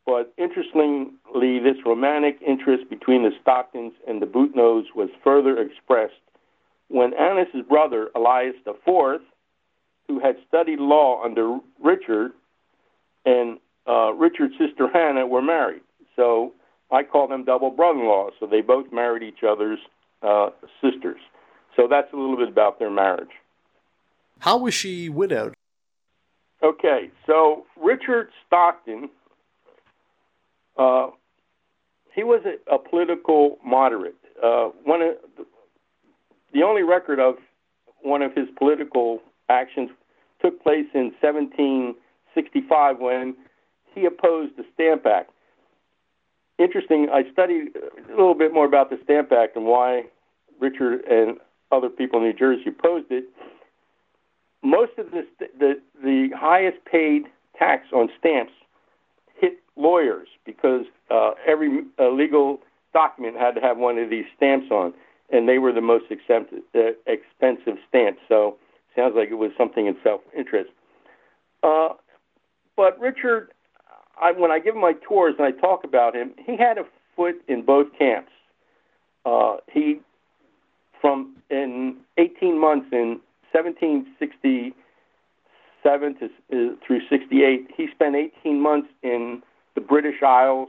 but 0.06 0.32
interestingly, 0.38 1.58
this 1.58 1.76
romantic 1.84 2.38
interest 2.46 2.88
between 2.88 3.24
the 3.24 3.30
Stocktons 3.44 3.92
and 4.08 4.22
the 4.22 4.26
Boudinots 4.26 4.86
was 4.96 5.10
further 5.22 5.60
expressed 5.60 6.14
when 6.88 7.12
Annis's 7.12 7.66
brother, 7.68 8.08
Elias 8.14 8.54
IV, 8.66 9.20
who 10.08 10.18
had 10.18 10.36
studied 10.48 10.78
law 10.78 11.22
under 11.22 11.58
Richard, 11.82 12.32
and 13.26 13.58
uh, 13.86 14.12
Richard's 14.14 14.54
sister 14.58 14.88
Hannah 14.90 15.26
were 15.26 15.42
married. 15.42 15.82
So 16.16 16.54
I 16.90 17.02
call 17.02 17.28
them 17.28 17.44
double 17.44 17.70
brother-in-laws. 17.70 18.32
So 18.40 18.46
they 18.46 18.62
both 18.62 18.86
married 18.90 19.22
each 19.22 19.44
other's 19.46 19.78
uh, 20.22 20.50
sisters. 20.82 21.20
So 21.76 21.86
that's 21.88 22.12
a 22.12 22.16
little 22.16 22.36
bit 22.36 22.48
about 22.48 22.78
their 22.78 22.90
marriage. 22.90 23.30
How 24.40 24.58
was 24.58 24.74
she 24.74 25.08
widowed? 25.08 25.54
Okay, 26.62 27.10
so 27.26 27.64
Richard 27.80 28.30
Stockton, 28.46 29.08
uh, 30.76 31.08
he 32.14 32.24
was 32.24 32.42
a, 32.44 32.74
a 32.74 32.78
political 32.78 33.58
moderate. 33.64 34.16
Uh, 34.42 34.70
one 34.84 35.02
of 35.02 35.14
the, 35.36 35.46
the 36.52 36.62
only 36.62 36.82
record 36.82 37.20
of 37.20 37.36
one 38.02 38.22
of 38.22 38.34
his 38.34 38.48
political 38.58 39.20
actions 39.48 39.90
took 40.42 40.60
place 40.62 40.86
in 40.94 41.12
1765 41.20 42.98
when 42.98 43.36
he 43.94 44.04
opposed 44.04 44.56
the 44.56 44.64
Stamp 44.74 45.06
Act. 45.06 45.30
Interesting, 46.58 47.08
I 47.12 47.30
studied 47.32 47.76
a 47.76 48.10
little 48.10 48.34
bit 48.34 48.52
more 48.52 48.66
about 48.66 48.90
the 48.90 48.98
Stamp 49.04 49.30
Act 49.32 49.56
and 49.56 49.64
why 49.64 50.04
Richard 50.60 51.02
and 51.08 51.38
other 51.70 51.88
people 51.88 52.18
in 52.18 52.26
New 52.26 52.32
Jersey 52.32 52.64
opposed 52.68 53.06
it. 53.10 53.24
Most 54.62 54.92
of 54.98 55.10
the, 55.12 55.24
the, 55.58 55.80
the 56.02 56.30
highest 56.36 56.78
paid 56.84 57.24
tax 57.56 57.86
on 57.92 58.08
stamps 58.18 58.52
hit 59.36 59.58
lawyers 59.76 60.28
because 60.44 60.84
uh, 61.10 61.32
every 61.46 61.84
uh, 61.98 62.10
legal 62.10 62.58
document 62.92 63.36
had 63.36 63.54
to 63.54 63.60
have 63.60 63.78
one 63.78 63.98
of 63.98 64.10
these 64.10 64.24
stamps 64.36 64.66
on, 64.72 64.92
and 65.30 65.48
they 65.48 65.58
were 65.58 65.72
the 65.72 65.80
most 65.80 66.06
expensive, 66.10 66.58
uh, 66.74 66.90
expensive 67.06 67.76
stamps. 67.88 68.20
So 68.28 68.56
Sounds 68.98 69.14
like 69.14 69.30
it 69.30 69.34
was 69.34 69.52
something 69.56 69.86
in 69.86 69.96
self 70.02 70.22
interest. 70.36 70.70
Uh, 71.62 71.90
but 72.76 72.98
Richard, 72.98 73.52
I, 74.20 74.32
when 74.32 74.50
I 74.50 74.58
give 74.58 74.74
my 74.74 74.92
tours 75.06 75.36
and 75.38 75.46
I 75.46 75.52
talk 75.52 75.84
about 75.84 76.14
him, 76.14 76.32
he 76.44 76.56
had 76.56 76.76
a 76.78 76.84
foot 77.16 77.36
in 77.48 77.64
both 77.64 77.86
camps. 77.98 78.32
Uh, 79.24 79.56
he, 79.70 80.00
from 81.00 81.36
in 81.50 81.96
18 82.16 82.60
months 82.60 82.86
in 82.92 83.20
1767 83.52 84.74
to, 86.18 86.26
uh, 86.26 86.28
through 86.86 87.00
68, 87.08 87.68
he 87.76 87.86
spent 87.92 88.16
18 88.16 88.60
months 88.60 88.88
in 89.02 89.42
the 89.74 89.80
British 89.80 90.22
Isles. 90.22 90.68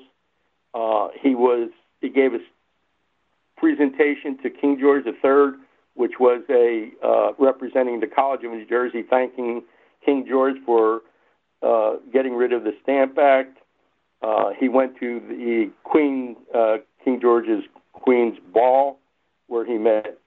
Uh, 0.73 1.09
he 1.19 1.35
was 1.35 1.69
he 2.01 2.09
gave 2.09 2.33
a 2.33 2.39
presentation 3.57 4.37
to 4.43 4.49
King 4.49 4.79
George 4.79 5.05
III 5.05 5.59
which 5.99 6.13
was 6.17 6.41
a 6.49 6.91
uh, 7.05 7.33
representing 7.37 7.99
the 7.99 8.07
College 8.07 8.45
of 8.45 8.51
New 8.51 8.65
Jersey, 8.65 9.03
thanking 9.09 9.61
King 10.05 10.25
George 10.25 10.55
for 10.65 11.01
uh, 11.61 11.95
getting 12.11 12.33
rid 12.33 12.53
of 12.53 12.63
the 12.63 12.71
Stamp 12.83 13.17
Act. 13.17 13.57
Uh, 14.21 14.49
he 14.59 14.67
went 14.69 14.97
to 14.99 15.19
the 15.27 15.71
Queen 15.83 16.35
uh, 16.53 16.77
King 17.03 17.19
George's 17.21 17.63
Queen's 17.93 18.37
Ball, 18.53 18.97
where 19.47 19.65
he 19.65 19.77
met 19.77 20.17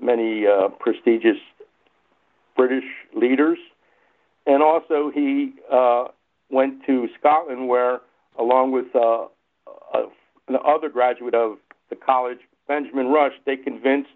many 0.00 0.46
uh, 0.46 0.68
prestigious 0.68 1.38
British 2.56 2.84
leaders. 3.14 3.58
and 4.46 4.62
also 4.62 5.10
he 5.14 5.52
uh, 5.70 6.04
went 6.50 6.84
to 6.86 7.08
Scotland, 7.18 7.68
where, 7.68 8.00
along 8.38 8.72
with 8.72 8.86
uh, 8.94 9.26
uh, 9.94 10.06
another 10.48 10.88
graduate 10.88 11.34
of 11.34 11.58
the 11.90 11.96
college, 11.96 12.38
Benjamin 12.66 13.08
Rush, 13.08 13.34
they 13.44 13.56
convinced 13.56 14.10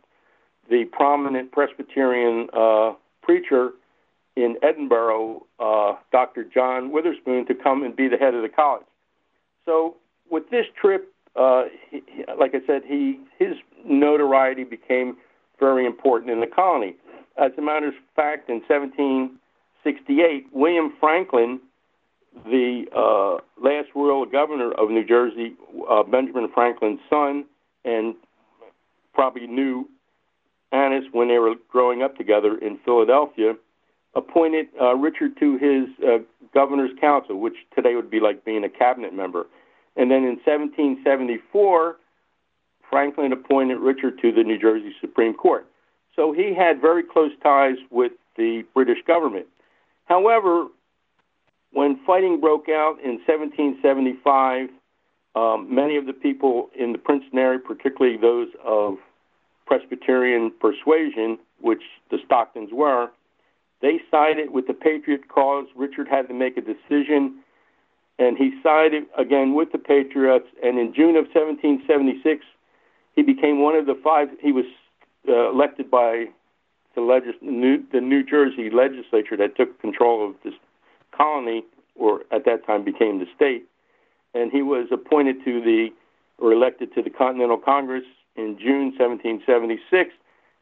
the 0.71 0.85
prominent 0.93 1.53
Presbyterian 1.53 2.49
uh, 2.53 2.93
preacher 3.23 3.71
in 4.37 4.57
Edinburgh, 4.63 5.47
uh, 5.59 5.95
Dr. 6.11 6.45
John 6.45 6.91
Witherspoon, 6.91 7.47
to 7.47 7.55
come 7.55 7.83
and 7.83 7.95
be 7.95 8.09
the 8.09 8.17
head 8.17 8.35
of 8.35 8.43
the 8.43 8.49
college. 8.49 8.87
So, 9.65 9.97
with 10.31 10.49
this 10.51 10.67
trip, 10.81 11.13
uh, 11.37 11.65
he, 11.91 12.03
like 12.39 12.55
I 12.55 12.67
said, 12.67 12.83
he 12.87 13.21
his 13.39 13.55
notoriety 13.85 14.65
became 14.65 15.17
very 15.59 15.87
important 15.87 16.31
in 16.31 16.41
the 16.41 16.47
colony. 16.47 16.97
As 17.37 17.53
a 17.57 17.63
matter 17.63 17.89
of 17.89 17.95
fact, 18.15 18.51
in 18.51 18.57
1768, 18.69 20.47
William 20.53 20.93
Franklin, 20.99 21.61
the 22.45 22.85
uh, 22.95 23.41
last 23.63 23.89
royal 23.95 24.27
governor 24.27 24.73
of 24.73 24.91
New 24.91 25.05
Jersey, 25.05 25.55
uh, 25.89 26.03
Benjamin 26.03 26.49
Franklin's 26.53 27.01
son, 27.09 27.45
and 27.85 28.15
probably 29.15 29.47
knew 29.47 29.89
Annis 30.73 31.05
when 31.13 31.29
they 31.29 31.39
were 31.39 31.55
growing 31.71 32.03
up 32.03 32.17
together 32.17 32.57
in 32.59 32.79
Philadelphia, 32.85 33.55
appointed 34.15 34.67
uh, 34.81 34.95
Richard 34.95 35.37
to 35.39 35.57
his 35.59 36.07
uh, 36.07 36.19
governor's 36.55 36.91
council, 37.01 37.41
which 37.41 37.57
today 37.75 37.95
would 37.95 38.11
be 38.11 38.21
like 38.21 38.45
being 38.45 38.65
a 38.65 38.69
cabinet 38.69 39.15
member. 39.15 39.47
And 39.97 40.11
then 40.11 40.19
in 40.19 40.39
1774, 40.45 41.97
Franklin 42.91 43.33
appointed 43.33 43.79
Richard 43.79 44.21
to 44.21 44.33
the 44.33 44.43
New 44.43 44.59
Jersey 44.59 44.95
Supreme 45.01 45.35
Court. 45.35 45.67
So 46.15 46.33
he 46.33 46.55
had 46.55 46.81
very 46.81 47.03
close 47.03 47.33
ties 47.43 47.77
with 47.91 48.13
the 48.37 48.65
British 48.75 48.99
government. 49.07 49.47
However, 50.05 50.67
when 51.73 51.99
fighting 52.07 52.41
broke 52.41 52.69
out 52.69 52.99
in 53.03 53.21
1775, 53.27 54.69
um, 55.35 55.75
many 55.75 55.97
of 55.97 56.05
the 56.05 56.13
people 56.13 56.69
in 56.79 56.93
the 56.93 56.99
Princeton 56.99 57.39
area, 57.39 57.59
particularly 57.59 58.19
those 58.19 58.49
of 58.63 58.97
Presbyterian 59.67 60.53
persuasion, 60.61 61.39
which 61.61 61.83
the 62.11 62.19
Stocktons 62.29 62.73
were, 62.73 63.09
they 63.83 64.01
sided 64.11 64.51
with 64.51 64.69
the 64.69 64.75
Patriot 64.75 65.29
cause. 65.29 65.67
Richard 65.77 66.07
had 66.09 66.29
to 66.29 66.35
make 66.35 66.57
a 66.57 66.61
decision, 66.61 67.41
and 68.19 68.39
he 68.39 68.53
sided 68.63 69.05
again 69.19 69.55
with 69.55 69.73
the 69.73 69.79
Patriots. 69.79 70.47
And 70.63 70.79
in 70.79 70.95
June 70.95 71.17
of 71.17 71.27
1776, 71.35 72.45
he 73.17 73.23
became 73.23 73.61
one 73.61 73.75
of 73.75 73.87
the 73.87 73.99
five. 74.03 74.29
He 74.41 74.53
was 74.53 74.65
uh, 75.29 75.51
elected 75.51 75.91
by 75.91 76.27
the, 76.95 77.01
legis- 77.01 77.43
New, 77.43 77.83
the 77.93 78.01
New 78.01 78.25
Jersey 78.25 78.71
legislature 78.71 79.37
that 79.37 79.57
took 79.57 79.81
control 79.81 80.29
of 80.29 80.37
this 80.45 80.55
colony, 81.17 81.65
or 81.97 82.23
at 82.31 82.45
that 82.45 82.65
time 82.65 82.85
became 82.85 83.19
the 83.19 83.27
state. 83.35 83.65
And 84.33 84.53
he 84.53 84.63
was 84.63 84.87
appointed 84.93 85.45
to 85.45 85.61
the, 85.61 85.89
or 86.39 86.53
elected 86.53 86.95
to 86.95 87.03
the 87.03 87.11
Continental 87.11 87.59
Congress 87.59 88.05
in 88.37 88.57
June 88.59 88.95
1776 88.97 90.11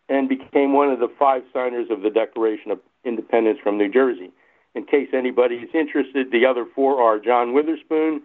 and 0.09 0.29
became 0.29 0.73
one 0.73 0.89
of 0.91 0.99
the 0.99 1.09
five 1.19 1.43
signers 1.53 1.87
of 1.89 2.03
the 2.03 2.11
Declaration 2.11 2.73
of 2.73 2.81
Independence 3.05 3.59
from 3.63 3.79
New 3.79 3.91
Jersey. 3.91 4.31
In 4.75 4.85
case 4.85 5.09
anybody 5.13 5.57
is 5.57 5.71
interested, 5.75 6.31
the 6.31 6.47
other 6.47 6.65
four 6.75 7.03
are 7.03 7.19
John 7.19 7.53
Witherspoon, 7.53 8.23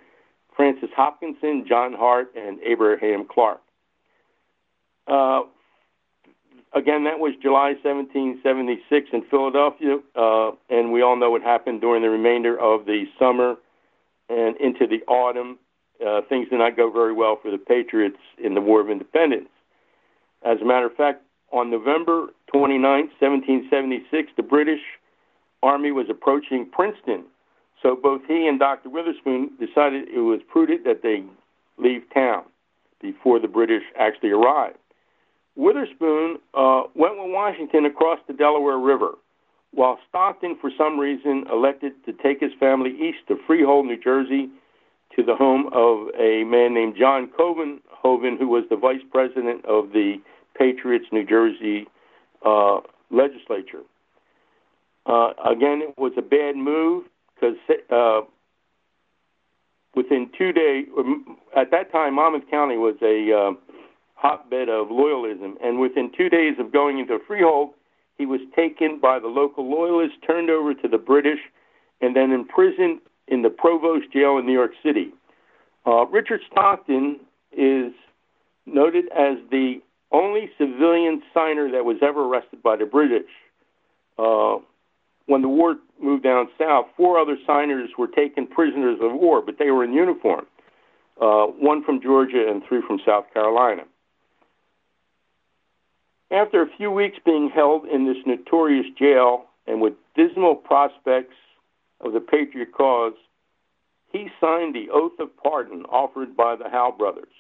Francis 0.56 0.90
Hopkinson, 0.96 1.66
John 1.68 1.94
Hart, 1.94 2.32
and 2.36 2.60
Abraham 2.62 3.26
Clark. 3.28 3.62
Uh, 5.08 5.42
again, 6.74 7.04
that 7.06 7.20
was 7.20 7.34
July 7.42 7.74
1776 7.84 9.10
in 9.12 9.24
Philadelphia, 9.30 9.98
uh, 10.16 10.52
and 10.70 10.92
we 10.92 11.02
all 11.02 11.16
know 11.16 11.32
what 11.32 11.42
happened 11.42 11.82
during 11.82 12.02
the 12.02 12.10
remainder 12.10 12.60
of 12.60 12.86
the 12.86 13.06
summer 13.20 13.56
and 14.30 14.56
into 14.58 14.88
the 14.88 15.04
autumn 15.08 15.58
uh, 16.06 16.22
things 16.28 16.50
did 16.50 16.60
not 16.60 16.76
go 16.76 16.92
very 16.92 17.14
well 17.14 17.38
for 17.42 17.52
the 17.52 17.58
Patriots 17.58 18.18
in 18.38 18.54
the 18.54 18.62
War 18.62 18.82
of 18.82 18.90
Independence. 18.90 19.50
As 20.44 20.60
a 20.62 20.66
matter 20.66 20.86
of 20.88 20.96
fact, 20.96 21.24
on 21.52 21.70
November 21.70 22.28
29, 22.52 22.82
1776, 23.20 24.32
the 24.38 24.44
British 24.44 24.82
Army 25.64 25.92
was 25.92 26.08
approaching 26.10 26.70
Princeton. 26.72 27.26
So 27.82 27.96
both 27.96 28.22
he 28.28 28.48
and 28.48 28.60
Dr. 28.60 28.90
Witherspoon 28.90 29.52
decided 29.60 30.08
it 30.10 30.20
was 30.20 30.42
prudent 30.48 30.84
that 30.86 31.02
they 31.04 31.24
leave 31.78 32.02
town 32.14 32.44
before 33.02 33.40
the 33.40 33.48
British 33.48 33.84
actually 34.00 34.32
arrived. 34.32 34.78
Witherspoon 35.56 36.38
uh, 36.54 36.84
went 36.96 37.18
with 37.18 37.32
Washington 37.32 37.86
across 37.86 38.20
the 38.28 38.34
Delaware 38.34 38.78
River, 38.78 39.12
while 39.72 40.00
Stockton, 40.10 40.58
for 40.60 40.70
some 40.78 41.00
reason, 41.00 41.46
elected 41.52 41.94
to 42.06 42.14
take 42.14 42.40
his 42.40 42.52
family 42.60 42.92
east 42.92 43.20
to 43.28 43.38
Freehold, 43.46 43.86
New 43.86 44.02
Jersey, 44.02 44.50
to 45.16 45.24
the 45.24 45.36
home 45.36 45.68
of 45.68 46.10
a 46.20 46.44
man 46.44 46.74
named 46.74 46.96
John 46.98 47.30
Coven, 47.36 47.80
Hoven, 47.90 48.38
who 48.38 48.48
was 48.48 48.66
the 48.70 48.76
vice 48.76 49.04
president 49.12 49.66
of 49.66 49.92
the 49.92 50.18
Patriots 50.58 51.06
New 51.12 51.26
Jersey 51.26 51.88
uh, 52.46 52.80
legislature. 53.12 53.84
Uh, 55.06 55.34
again, 55.46 55.82
it 55.84 55.98
was 55.98 56.14
a 56.18 56.22
bad 56.22 56.56
move 56.56 57.06
because 57.36 57.56
uh, 57.92 58.22
within 59.96 60.30
two 60.38 60.52
days, 60.52 60.88
um, 60.98 61.38
at 61.56 61.72
that 61.72 61.92
time, 61.92 62.16
Monmouth 62.16 62.50
County 62.50 62.78
was 62.78 62.96
a 63.02 63.32
uh, 63.32 63.52
hotbed 64.16 64.70
of 64.70 64.88
loyalism, 64.88 65.54
and 65.64 65.80
within 65.80 66.12
two 66.18 66.30
days 66.30 66.56
of 66.60 66.72
going 66.72 67.00
into 67.00 67.20
Freehold, 67.28 67.72
he 68.18 68.26
was 68.26 68.40
taken 68.56 69.00
by 69.00 69.20
the 69.20 69.28
local 69.28 69.70
loyalists, 69.70 70.18
turned 70.26 70.50
over 70.50 70.74
to 70.74 70.88
the 70.88 70.98
British, 70.98 71.40
and 72.02 72.16
then 72.16 72.32
imprisoned 72.32 73.00
in 73.28 73.42
the 73.42 73.50
Provost 73.50 74.12
Jail 74.12 74.38
in 74.38 74.46
New 74.46 74.54
York 74.54 74.72
City. 74.84 75.12
Uh, 75.86 76.06
Richard 76.08 76.42
Stockton 76.52 77.20
is 77.52 77.92
noted 78.66 79.06
as 79.16 79.38
the 79.52 79.82
only 80.12 80.50
civilian 80.58 81.22
signer 81.34 81.72
that 81.72 81.86
was 81.86 81.98
ever 82.02 82.24
arrested 82.24 82.62
by 82.64 82.76
the 82.76 82.86
British. 82.86 83.30
Uh, 84.18 84.58
when 85.26 85.42
the 85.42 85.50
war 85.50 85.76
moved 86.02 86.24
down 86.24 86.48
south, 86.58 86.88
four 86.96 87.20
other 87.20 87.38
signers 87.48 87.90
were 87.98 88.08
taken 88.08 88.48
prisoners 88.48 89.00
of 89.02 89.14
war, 89.14 89.42
but 89.42 89.58
they 89.58 89.72
were 89.72 89.84
in 89.84 89.94
uniform. 89.94 90.46
Uh, 91.20 91.46
one 91.46 91.84
from 91.84 92.02
Georgia 92.02 92.46
and 92.50 92.62
three 92.68 92.82
from 92.86 93.00
South 93.06 93.26
Carolina. 93.34 93.84
After 96.32 96.62
a 96.62 96.70
few 96.78 96.92
weeks 96.92 97.18
being 97.26 97.50
held 97.50 97.86
in 97.86 98.06
this 98.06 98.18
notorious 98.26 98.88
jail 98.98 99.46
and 99.68 99.80
with 99.80 99.94
dismal 100.16 100.56
prospects 100.56 101.36
of 102.02 102.14
the 102.14 102.20
Patriot 102.20 102.74
cause, 102.74 103.14
he 104.12 104.28
signed 104.40 104.76
the 104.76 104.90
oath 104.92 105.20
of 105.20 105.36
pardon 105.38 105.86
offered 105.86 106.36
by 106.36 106.56
the 106.56 106.70
Howe 106.70 106.94
brothers, 106.98 107.32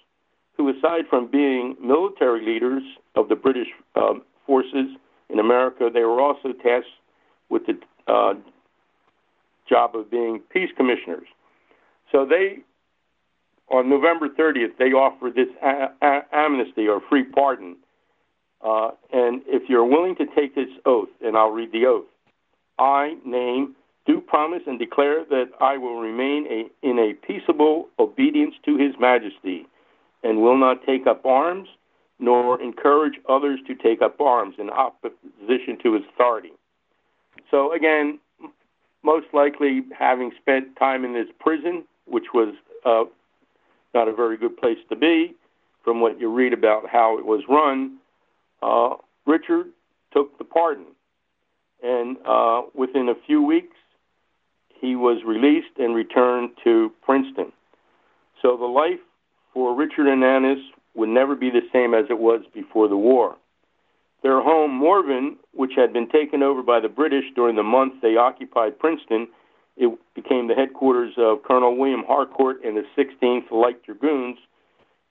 who, 0.57 0.69
aside 0.69 1.05
from 1.09 1.27
being 1.29 1.75
military 1.81 2.45
leaders 2.45 2.83
of 3.15 3.29
the 3.29 3.35
British 3.35 3.67
um, 3.95 4.21
forces 4.45 4.87
in 5.29 5.39
America, 5.39 5.89
they 5.93 6.01
were 6.01 6.21
also 6.21 6.53
tasked 6.53 6.89
with 7.49 7.63
the 7.65 7.77
uh, 8.11 8.33
job 9.67 9.95
of 9.95 10.09
being 10.09 10.39
peace 10.51 10.69
commissioners. 10.77 11.27
So 12.11 12.25
they, 12.25 12.59
on 13.69 13.89
November 13.89 14.29
30th, 14.29 14.77
they 14.77 14.93
offered 14.93 15.35
this 15.35 15.47
a- 15.61 15.91
a- 16.01 16.25
amnesty 16.31 16.87
or 16.87 17.01
free 17.09 17.23
pardon. 17.23 17.77
Uh, 18.61 18.91
and 19.11 19.41
if 19.47 19.69
you're 19.69 19.85
willing 19.85 20.15
to 20.15 20.25
take 20.35 20.55
this 20.55 20.69
oath, 20.85 21.09
and 21.21 21.35
I'll 21.35 21.51
read 21.51 21.71
the 21.71 21.85
oath, 21.85 22.05
I 22.79 23.15
name 23.25 23.75
do 24.05 24.21
promise 24.21 24.61
and 24.67 24.77
declare 24.77 25.25
that 25.25 25.49
I 25.59 25.77
will 25.77 25.99
remain 25.99 26.45
a, 26.47 26.87
in 26.87 26.99
a 26.99 27.13
peaceable 27.25 27.89
obedience 27.99 28.53
to 28.65 28.77
His 28.77 28.93
Majesty, 28.99 29.65
and 30.25 30.41
will 30.41 30.57
not 30.57 30.83
take 30.85 31.05
up 31.05 31.23
arms, 31.25 31.69
nor 32.19 32.59
encourage 32.59 33.13
others 33.29 33.59
to 33.67 33.75
take 33.75 34.01
up 34.01 34.19
arms 34.19 34.55
in 34.57 34.69
opposition 34.71 35.77
to 35.83 35.93
His 35.93 36.03
authority. 36.13 36.51
So, 37.51 37.71
again, 37.71 38.19
most 39.03 39.27
likely 39.33 39.83
having 39.97 40.31
spent 40.41 40.75
time 40.77 41.05
in 41.05 41.13
this 41.13 41.27
prison, 41.39 41.85
which 42.05 42.25
was 42.33 42.55
uh, 42.83 43.03
not 43.93 44.07
a 44.07 44.13
very 44.13 44.35
good 44.35 44.57
place 44.57 44.79
to 44.89 44.95
be, 44.95 45.35
from 45.83 46.01
what 46.01 46.19
you 46.19 46.27
read 46.33 46.53
about 46.53 46.89
how 46.89 47.19
it 47.19 47.25
was 47.25 47.43
run, 47.47 47.97
uh, 48.63 48.95
Richard 49.27 49.67
took 50.11 50.35
the 50.39 50.43
pardon. 50.43 50.87
And 51.83 52.17
uh, 52.25 52.63
within 52.73 53.09
a 53.09 53.15
few 53.27 53.43
weeks, 53.43 53.77
he 54.81 54.95
was 54.95 55.21
released 55.23 55.77
and 55.77 55.93
returned 55.93 56.51
to 56.63 56.91
Princeton. 57.03 57.51
So 58.41 58.57
the 58.57 58.65
life 58.65 58.99
for 59.55 59.73
Richard 59.75 60.07
and 60.07 60.23
Annis 60.23 60.59
would 60.93 61.09
never 61.09 61.35
be 61.35 61.49
the 61.49 61.67
same 61.73 61.95
as 61.95 62.05
it 62.11 62.19
was 62.19 62.41
before 62.53 62.87
the 62.87 62.97
war. 62.97 63.35
Their 64.21 64.41
home, 64.41 64.71
Morven, 64.71 65.37
which 65.53 65.71
had 65.75 65.93
been 65.93 66.09
taken 66.09 66.43
over 66.43 66.61
by 66.61 66.79
the 66.79 66.89
British 66.89 67.25
during 67.35 67.55
the 67.55 67.63
month 67.63 67.93
they 68.01 68.17
occupied 68.17 68.77
Princeton, 68.77 69.27
it 69.77 69.97
became 70.13 70.47
the 70.47 70.55
headquarters 70.55 71.13
of 71.17 71.43
Colonel 71.43 71.75
William 71.75 72.03
Harcourt 72.05 72.63
and 72.63 72.77
the 72.77 72.85
16th 72.97 73.51
Light 73.51 73.83
Dragoons. 73.83 74.37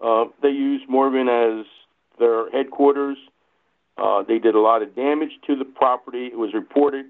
Uh, 0.01 0.27
they 0.43 0.51
used 0.51 0.89
Morven 0.89 1.29
as 1.29 1.67
their 2.19 2.51
headquarters. 2.51 3.17
Uh, 3.97 4.23
they 4.23 4.39
did 4.39 4.55
a 4.55 4.61
lot 4.61 4.83
of 4.83 4.95
damage 4.95 5.33
to 5.47 5.57
the 5.57 5.65
property. 5.65 6.27
It 6.27 6.39
was 6.39 6.53
reported 6.55 7.07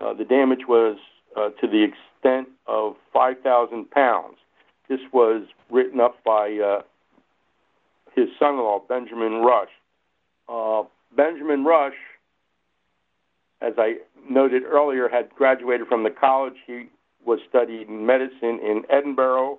Uh, 0.00 0.14
the 0.14 0.24
damage 0.24 0.66
was 0.68 0.96
uh, 1.36 1.50
to 1.60 1.66
the 1.66 1.82
extent 1.82 2.48
of 2.66 2.96
5,000 3.12 3.90
pounds. 3.90 4.36
This 4.88 5.00
was 5.12 5.42
written 5.70 6.00
up 6.00 6.22
by 6.24 6.58
uh, 6.58 6.82
his 8.14 8.28
son-in-law, 8.38 8.82
Benjamin 8.88 9.42
Rush. 9.42 9.68
Uh, 10.48 10.82
Benjamin 11.14 11.64
Rush, 11.64 11.94
as 13.60 13.74
I 13.76 13.96
noted 14.28 14.62
earlier, 14.64 15.08
had 15.08 15.30
graduated 15.34 15.86
from 15.88 16.04
the 16.04 16.10
college. 16.10 16.54
He 16.66 16.86
was 17.24 17.38
studying 17.48 18.06
medicine 18.06 18.60
in 18.62 18.84
Edinburgh, 18.90 19.58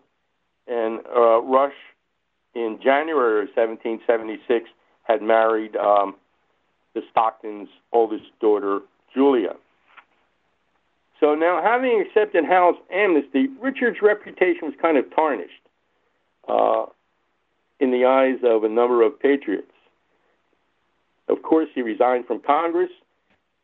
and 0.67 0.99
uh, 1.15 1.41
Rush, 1.41 1.73
in 2.55 2.79
January 2.83 3.43
of 3.43 3.49
1776, 3.55 4.69
had 5.03 5.21
married 5.21 5.75
um, 5.75 6.15
the 6.95 7.01
Stockton's 7.11 7.69
oldest 7.91 8.25
daughter, 8.39 8.79
Julia. 9.13 9.55
So 11.19 11.35
now, 11.35 11.61
having 11.61 12.03
accepted 12.05 12.45
Howe's 12.45 12.77
amnesty, 12.91 13.47
Richard's 13.61 14.01
reputation 14.01 14.61
was 14.63 14.73
kind 14.81 14.97
of 14.97 15.13
tarnished 15.13 15.61
uh, 16.47 16.85
in 17.79 17.91
the 17.91 18.05
eyes 18.05 18.39
of 18.43 18.63
a 18.63 18.69
number 18.69 19.01
of 19.01 19.19
patriots. 19.19 19.71
Of 21.27 21.41
course, 21.41 21.69
he 21.75 21.81
resigned 21.81 22.25
from 22.25 22.39
Congress. 22.39 22.89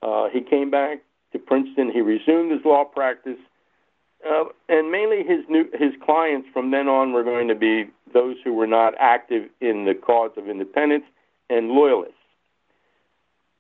Uh, 0.02 0.28
he 0.32 0.42
came 0.42 0.70
back 0.70 1.00
to 1.32 1.40
Princeton. 1.40 1.92
He 1.92 2.02
resumed 2.02 2.52
his 2.52 2.62
law 2.66 2.84
practice, 2.84 3.40
uh, 4.30 4.46
and 4.68 4.92
mainly 4.92 5.24
his 5.24 5.46
new 5.50 5.66
his 5.74 5.94
clients 6.04 6.48
from 6.54 6.72
then 6.72 6.88
on 6.88 7.14
were 7.14 7.24
going 7.24 7.48
to 7.48 7.56
be 7.56 7.86
those 8.14 8.36
who 8.44 8.54
were 8.54 8.68
not 8.68 8.94
active 9.00 9.50
in 9.62 9.86
the 9.86 9.96
cause 9.96 10.32
of 10.38 10.48
independence 10.48 11.06
and 11.50 11.70
loyalists. 11.70 12.14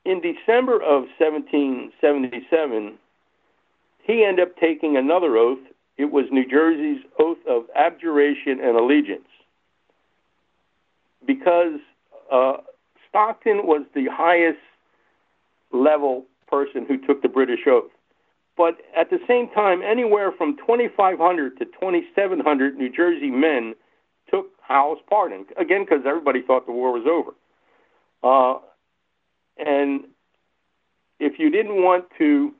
In 0.05 0.21
December 0.21 0.75
of 0.75 1.07
1777, 1.17 2.99
he 4.05 4.23
ended 4.23 4.47
up 4.47 4.55
taking 4.57 4.97
another 4.97 5.35
oath. 5.37 5.59
It 5.97 6.11
was 6.11 6.25
New 6.31 6.47
Jersey's 6.47 7.03
oath 7.19 7.39
of 7.47 7.63
abjuration 7.75 8.59
and 8.61 8.77
allegiance. 8.77 9.27
Because 11.25 11.79
uh, 12.31 12.57
Stockton 13.09 13.65
was 13.65 13.83
the 13.95 14.05
highest 14.11 14.59
level 15.71 16.25
person 16.47 16.85
who 16.87 16.97
took 17.05 17.23
the 17.23 17.29
British 17.29 17.61
oath. 17.67 17.89
But 18.55 18.77
at 18.95 19.09
the 19.09 19.19
same 19.27 19.49
time, 19.49 19.81
anywhere 19.81 20.31
from 20.31 20.55
2,500 20.57 21.57
to 21.57 21.65
2,700 21.65 22.75
New 22.75 22.89
Jersey 22.89 23.31
men 23.31 23.73
took 24.29 24.51
Howe's 24.61 24.99
pardon, 25.09 25.45
again, 25.57 25.83
because 25.83 26.05
everybody 26.05 26.41
thought 26.41 26.65
the 26.65 26.71
war 26.71 26.91
was 26.91 27.05
over. 27.07 27.31
Uh, 28.23 28.59
and 29.57 30.05
if 31.19 31.39
you 31.39 31.49
didn't 31.49 31.83
want 31.83 32.05
to 32.17 32.53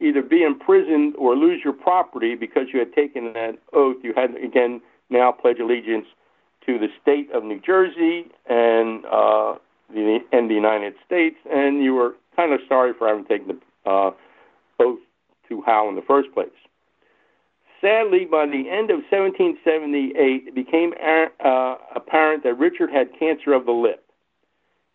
either 0.00 0.22
be 0.22 0.42
imprisoned 0.42 1.14
or 1.16 1.36
lose 1.36 1.60
your 1.64 1.72
property 1.72 2.34
because 2.34 2.68
you 2.72 2.78
had 2.78 2.92
taken 2.92 3.32
that 3.32 3.58
oath, 3.72 3.96
you 4.02 4.12
had 4.14 4.34
again 4.36 4.80
now 5.10 5.32
pledge 5.32 5.58
allegiance 5.58 6.06
to 6.66 6.78
the 6.78 6.88
state 7.00 7.30
of 7.32 7.44
New 7.44 7.60
Jersey 7.60 8.26
and 8.48 9.04
uh, 9.06 9.56
the 9.92 10.18
and 10.32 10.50
the 10.50 10.54
United 10.54 10.94
States, 11.04 11.36
and 11.50 11.82
you 11.82 11.94
were 11.94 12.14
kind 12.36 12.52
of 12.52 12.60
sorry 12.68 12.92
for 12.96 13.08
having 13.08 13.24
taken 13.24 13.48
the 13.48 13.90
uh, 13.90 14.10
oath 14.80 14.98
to 15.48 15.62
Howe 15.62 15.88
in 15.88 15.96
the 15.96 16.02
first 16.02 16.32
place. 16.32 16.48
Sadly, 17.80 18.24
by 18.24 18.44
the 18.46 18.68
end 18.68 18.90
of 18.90 19.00
1778, 19.08 20.48
it 20.48 20.54
became 20.54 20.92
uh, 21.00 21.76
apparent 21.94 22.42
that 22.42 22.58
Richard 22.58 22.90
had 22.90 23.08
cancer 23.18 23.52
of 23.52 23.66
the 23.66 23.72
lip. 23.72 24.04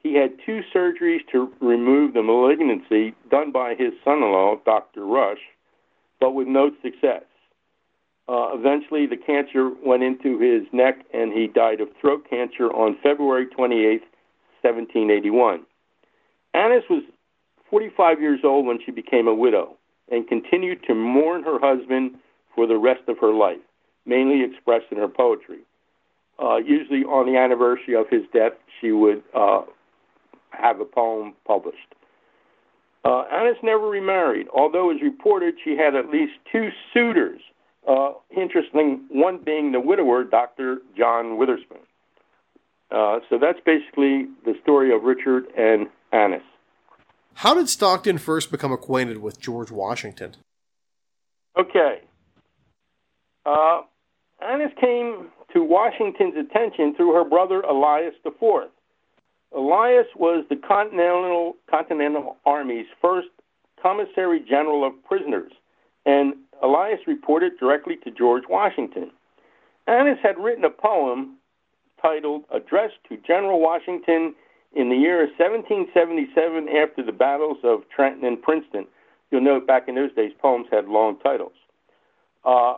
He 0.03 0.15
had 0.15 0.33
two 0.45 0.61
surgeries 0.75 1.25
to 1.31 1.51
remove 1.61 2.13
the 2.13 2.21
malignancy 2.21 3.15
done 3.31 3.51
by 3.51 3.73
his 3.73 3.93
son 4.03 4.17
in 4.17 4.31
law, 4.31 4.57
Dr. 4.65 5.05
Rush, 5.05 5.39
but 6.19 6.31
with 6.31 6.47
no 6.47 6.71
success. 6.83 7.23
Uh, 8.27 8.51
eventually, 8.53 9.05
the 9.05 9.17
cancer 9.17 9.71
went 9.85 10.03
into 10.03 10.39
his 10.39 10.63
neck 10.71 11.05
and 11.13 11.31
he 11.33 11.47
died 11.47 11.81
of 11.81 11.89
throat 11.99 12.25
cancer 12.29 12.67
on 12.71 12.97
February 13.01 13.47
28, 13.47 14.01
1781. 14.61 15.65
Annis 16.53 16.83
was 16.89 17.03
45 17.69 18.21
years 18.21 18.39
old 18.43 18.65
when 18.65 18.79
she 18.85 18.91
became 18.91 19.27
a 19.27 19.33
widow 19.33 19.75
and 20.11 20.27
continued 20.27 20.83
to 20.87 20.93
mourn 20.93 21.43
her 21.43 21.59
husband 21.59 22.15
for 22.55 22.67
the 22.67 22.77
rest 22.77 23.01
of 23.07 23.17
her 23.19 23.33
life, 23.33 23.59
mainly 24.05 24.43
expressed 24.43 24.85
in 24.91 24.97
her 24.97 25.07
poetry. 25.07 25.59
Uh, 26.41 26.57
usually 26.57 27.03
on 27.03 27.25
the 27.25 27.37
anniversary 27.37 27.95
of 27.95 28.07
his 28.09 28.23
death, 28.33 28.53
she 28.79 28.91
would 28.91 29.23
uh, 29.35 29.61
have 30.53 30.79
a 30.79 30.85
poem 30.85 31.33
published. 31.45 31.95
Uh, 33.05 33.23
Annis 33.31 33.57
never 33.63 33.87
remarried, 33.87 34.47
although 34.55 34.89
it 34.89 34.93
was 34.93 35.01
reported 35.03 35.55
she 35.63 35.75
had 35.75 35.95
at 35.95 36.09
least 36.09 36.33
two 36.51 36.69
suitors. 36.93 37.41
Uh, 37.87 38.13
interesting, 38.35 39.05
one 39.09 39.39
being 39.43 39.73
the 39.73 39.79
widower, 39.79 40.23
Dr. 40.23 40.77
John 40.97 41.37
Witherspoon. 41.37 41.79
Uh, 42.89 43.19
so 43.29 43.37
that's 43.37 43.59
basically 43.65 44.27
the 44.45 44.53
story 44.61 44.93
of 44.95 45.03
Richard 45.03 45.45
and 45.57 45.87
Annis. 46.13 46.43
How 47.35 47.55
did 47.55 47.67
Stockton 47.67 48.19
first 48.19 48.51
become 48.51 48.71
acquainted 48.71 49.17
with 49.17 49.39
George 49.39 49.71
Washington? 49.71 50.35
Okay. 51.57 52.01
Uh, 53.45 53.81
Annis 54.41 54.71
came 54.79 55.27
to 55.53 55.63
Washington's 55.63 56.35
attention 56.37 56.95
through 56.95 57.13
her 57.13 57.25
brother 57.27 57.61
Elias 57.61 58.13
IV. 58.25 58.69
Elias 59.55 60.07
was 60.15 60.45
the 60.49 60.55
Continental, 60.55 61.55
Continental 61.69 62.37
Army's 62.45 62.87
first 63.01 63.27
commissary 63.81 64.39
general 64.39 64.85
of 64.85 64.93
prisoners, 65.03 65.51
and 66.05 66.33
Elias 66.61 66.99
reported 67.05 67.53
directly 67.59 67.97
to 67.97 68.11
George 68.11 68.43
Washington. 68.49 69.11
Annis 69.87 70.17
had 70.23 70.39
written 70.39 70.63
a 70.63 70.69
poem 70.69 71.37
titled 72.01 72.43
Address 72.51 72.91
to 73.09 73.17
General 73.17 73.59
Washington 73.59 74.33
in 74.75 74.89
the 74.89 74.95
year 74.95 75.19
1777 75.37 76.69
after 76.69 77.03
the 77.03 77.11
battles 77.11 77.57
of 77.63 77.81
Trenton 77.95 78.25
and 78.25 78.41
Princeton. 78.41 78.87
You'll 79.29 79.41
note 79.41 79.67
back 79.67 79.87
in 79.87 79.95
those 79.95 80.13
days, 80.13 80.31
poems 80.41 80.67
had 80.71 80.87
long 80.87 81.19
titles. 81.19 81.53
Uh, 82.43 82.75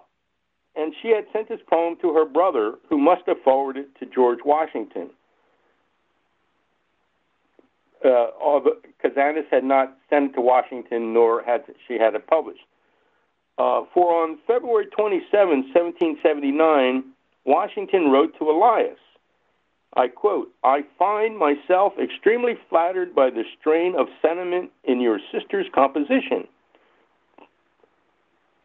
and 0.75 0.93
she 1.01 1.09
had 1.09 1.25
sent 1.31 1.47
this 1.47 1.61
poem 1.69 1.95
to 2.01 2.13
her 2.13 2.25
brother, 2.25 2.73
who 2.89 2.97
must 2.97 3.21
have 3.27 3.37
forwarded 3.43 3.85
it 3.85 3.99
to 3.99 4.13
George 4.13 4.39
Washington 4.43 5.09
uh, 8.03 8.27
Annis 9.17 9.45
had 9.49 9.63
not 9.63 9.97
sent 10.09 10.31
it 10.31 10.33
to 10.35 10.41
Washington, 10.41 11.13
nor 11.13 11.43
had 11.43 11.63
she 11.87 11.95
had 11.95 12.15
it 12.15 12.27
published. 12.27 12.65
Uh, 13.57 13.83
for 13.93 14.23
on 14.23 14.37
February 14.45 14.87
27, 14.87 15.71
1779, 15.73 17.03
Washington 17.45 18.11
wrote 18.11 18.37
to 18.37 18.49
Elias, 18.49 18.99
I 19.95 20.09
quote, 20.09 20.51
I 20.63 20.83
find 20.99 21.37
myself 21.37 21.93
extremely 22.01 22.53
flattered 22.69 23.15
by 23.15 23.29
the 23.29 23.43
strain 23.59 23.95
of 23.97 24.07
sentiment 24.21 24.71
in 24.83 24.99
your 24.99 25.19
sister's 25.31 25.67
composition, 25.73 26.47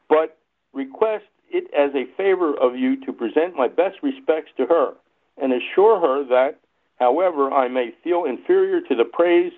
but 0.09 0.37
request 0.73 1.27
it 1.51 1.65
as 1.73 1.95
a 1.95 2.11
favor 2.17 2.55
of 2.55 2.77
you 2.77 3.05
to 3.07 3.13
present 3.13 3.57
my 3.57 3.69
best 3.69 3.99
respects 4.03 4.51
to 4.57 4.67
her 4.67 4.95
and 5.41 5.53
assure 5.53 6.01
her 6.01 6.25
that 6.25 6.59
However, 7.01 7.51
I 7.51 7.67
may 7.69 7.93
feel 8.05 8.25
inferior 8.25 8.81
to 8.83 8.95
the 8.95 9.05
praise 9.05 9.53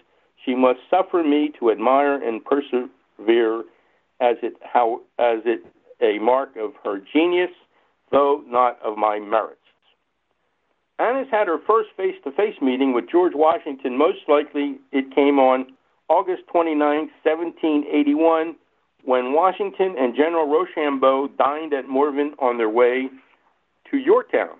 she 0.44 0.54
must 0.54 0.78
suffer 0.88 1.22
me 1.22 1.52
to 1.58 1.70
admire 1.70 2.14
and 2.14 2.44
persevere 2.44 3.64
as 4.20 4.36
it 4.42 4.54
how 4.62 5.00
as 5.18 5.40
it 5.44 5.64
a 6.00 6.18
mark 6.18 6.56
of 6.56 6.72
her 6.84 7.00
genius, 7.12 7.50
though 8.10 8.42
not 8.46 8.80
of 8.82 8.96
my 8.96 9.18
merits. 9.18 9.58
Annis 10.98 11.28
had 11.30 11.48
her 11.48 11.58
first 11.66 11.90
face-to-face 11.96 12.60
meeting 12.60 12.92
with 12.92 13.10
George 13.10 13.32
Washington. 13.34 13.96
Most 13.96 14.20
likely, 14.28 14.78
it 14.92 15.12
came 15.14 15.38
on 15.38 15.66
August 16.08 16.42
29, 16.52 16.78
1781, 17.24 18.54
when 19.04 19.32
Washington 19.32 19.96
and 19.98 20.14
General 20.14 20.46
Rochambeau 20.46 21.28
dined 21.38 21.72
at 21.72 21.88
Morven 21.88 22.34
on 22.38 22.58
their 22.58 22.68
way 22.68 23.08
to 23.90 23.96
Yorktown. 23.96 24.58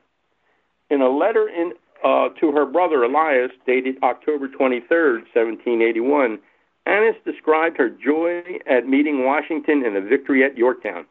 In 0.90 1.01
a 1.01 1.09
letter 1.09 1.49
in 1.49 1.75
uh, 2.05 2.29
to 2.41 2.53
her 2.53 2.67
brother 2.67 3.03
Elias, 3.05 3.53
dated 3.67 3.97
October 4.03 4.49
23, 4.49 5.23
1781, 5.33 6.38
Annis 6.85 7.17
described 7.25 7.77
her 7.79 7.88
joy 7.88 8.43
at 8.67 8.87
meeting 8.87 9.25
Washington 9.25 9.85
and 9.85 9.95
the 9.95 10.01
victory 10.01 10.45
at 10.45 10.59
Yorktown. 10.59 11.07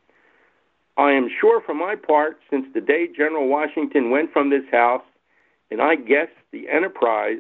I 0.97 1.11
am 1.11 1.29
sure 1.39 1.61
for 1.61 1.73
my 1.73 1.95
part, 1.95 2.39
since 2.49 2.65
the 2.73 2.81
day 2.81 3.07
General 3.07 3.47
Washington 3.47 4.09
went 4.11 4.33
from 4.33 4.49
this 4.49 4.65
house, 4.71 5.03
and 5.69 5.81
I 5.81 5.95
guess 5.95 6.27
the 6.51 6.67
enterprise, 6.69 7.39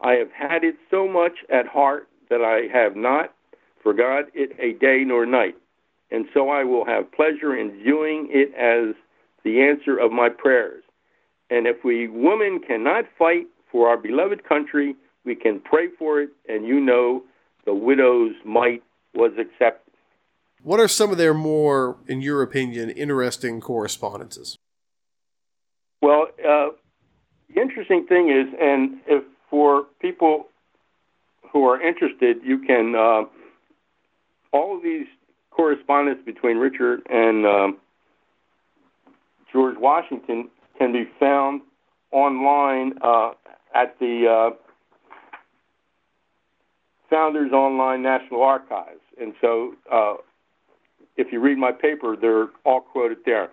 I 0.00 0.14
have 0.14 0.32
had 0.32 0.64
it 0.64 0.74
so 0.90 1.06
much 1.06 1.38
at 1.48 1.66
heart 1.68 2.08
that 2.28 2.40
I 2.42 2.66
have 2.76 2.96
not 2.96 3.32
forgot 3.82 4.24
it 4.34 4.50
a 4.58 4.78
day 4.78 5.04
nor 5.06 5.24
night, 5.24 5.56
and 6.10 6.26
so 6.34 6.50
I 6.50 6.64
will 6.64 6.84
have 6.84 7.12
pleasure 7.12 7.56
in 7.56 7.70
viewing 7.82 8.28
it 8.30 8.52
as 8.54 8.96
the 9.44 9.62
answer 9.62 9.96
of 9.96 10.10
my 10.10 10.28
prayers. 10.28 10.82
And 11.50 11.66
if 11.66 11.84
we 11.84 12.08
women 12.08 12.60
cannot 12.60 13.04
fight 13.18 13.46
for 13.70 13.88
our 13.88 13.96
beloved 13.96 14.44
country, 14.44 14.94
we 15.24 15.34
can 15.34 15.60
pray 15.60 15.88
for 15.98 16.20
it, 16.20 16.30
and 16.48 16.66
you 16.66 16.80
know 16.80 17.22
the 17.64 17.74
widow's 17.74 18.34
mite 18.44 18.82
was 19.14 19.32
accepted. 19.38 19.92
What 20.62 20.78
are 20.78 20.88
some 20.88 21.10
of 21.10 21.18
their 21.18 21.34
more, 21.34 21.96
in 22.06 22.20
your 22.20 22.42
opinion, 22.42 22.90
interesting 22.90 23.60
correspondences? 23.60 24.56
Well, 26.02 26.28
uh, 26.38 26.68
the 27.48 27.60
interesting 27.60 28.06
thing 28.06 28.30
is, 28.30 28.54
and 28.60 29.00
if 29.06 29.24
for 29.48 29.86
people 30.00 30.46
who 31.52 31.66
are 31.66 31.80
interested, 31.80 32.38
you 32.44 32.58
can 32.58 32.94
uh, 32.94 33.22
all 34.52 34.76
of 34.76 34.82
these 34.82 35.06
correspondence 35.50 36.20
between 36.24 36.58
Richard 36.58 37.00
and 37.10 37.46
um, 37.46 37.78
George 39.52 39.76
Washington 39.78 40.48
can 40.80 40.92
be 40.92 41.04
found 41.20 41.60
online 42.10 42.94
uh, 43.02 43.32
at 43.74 43.98
the 44.00 44.26
uh, 44.26 44.56
Founders 47.10 47.52
Online 47.52 48.02
National 48.02 48.42
Archives. 48.42 49.02
And 49.20 49.34
so 49.42 49.74
uh, 49.92 50.14
if 51.18 51.32
you 51.32 51.40
read 51.40 51.58
my 51.58 51.70
paper, 51.70 52.16
they're 52.18 52.48
all 52.64 52.80
quoted 52.80 53.18
there. 53.26 53.50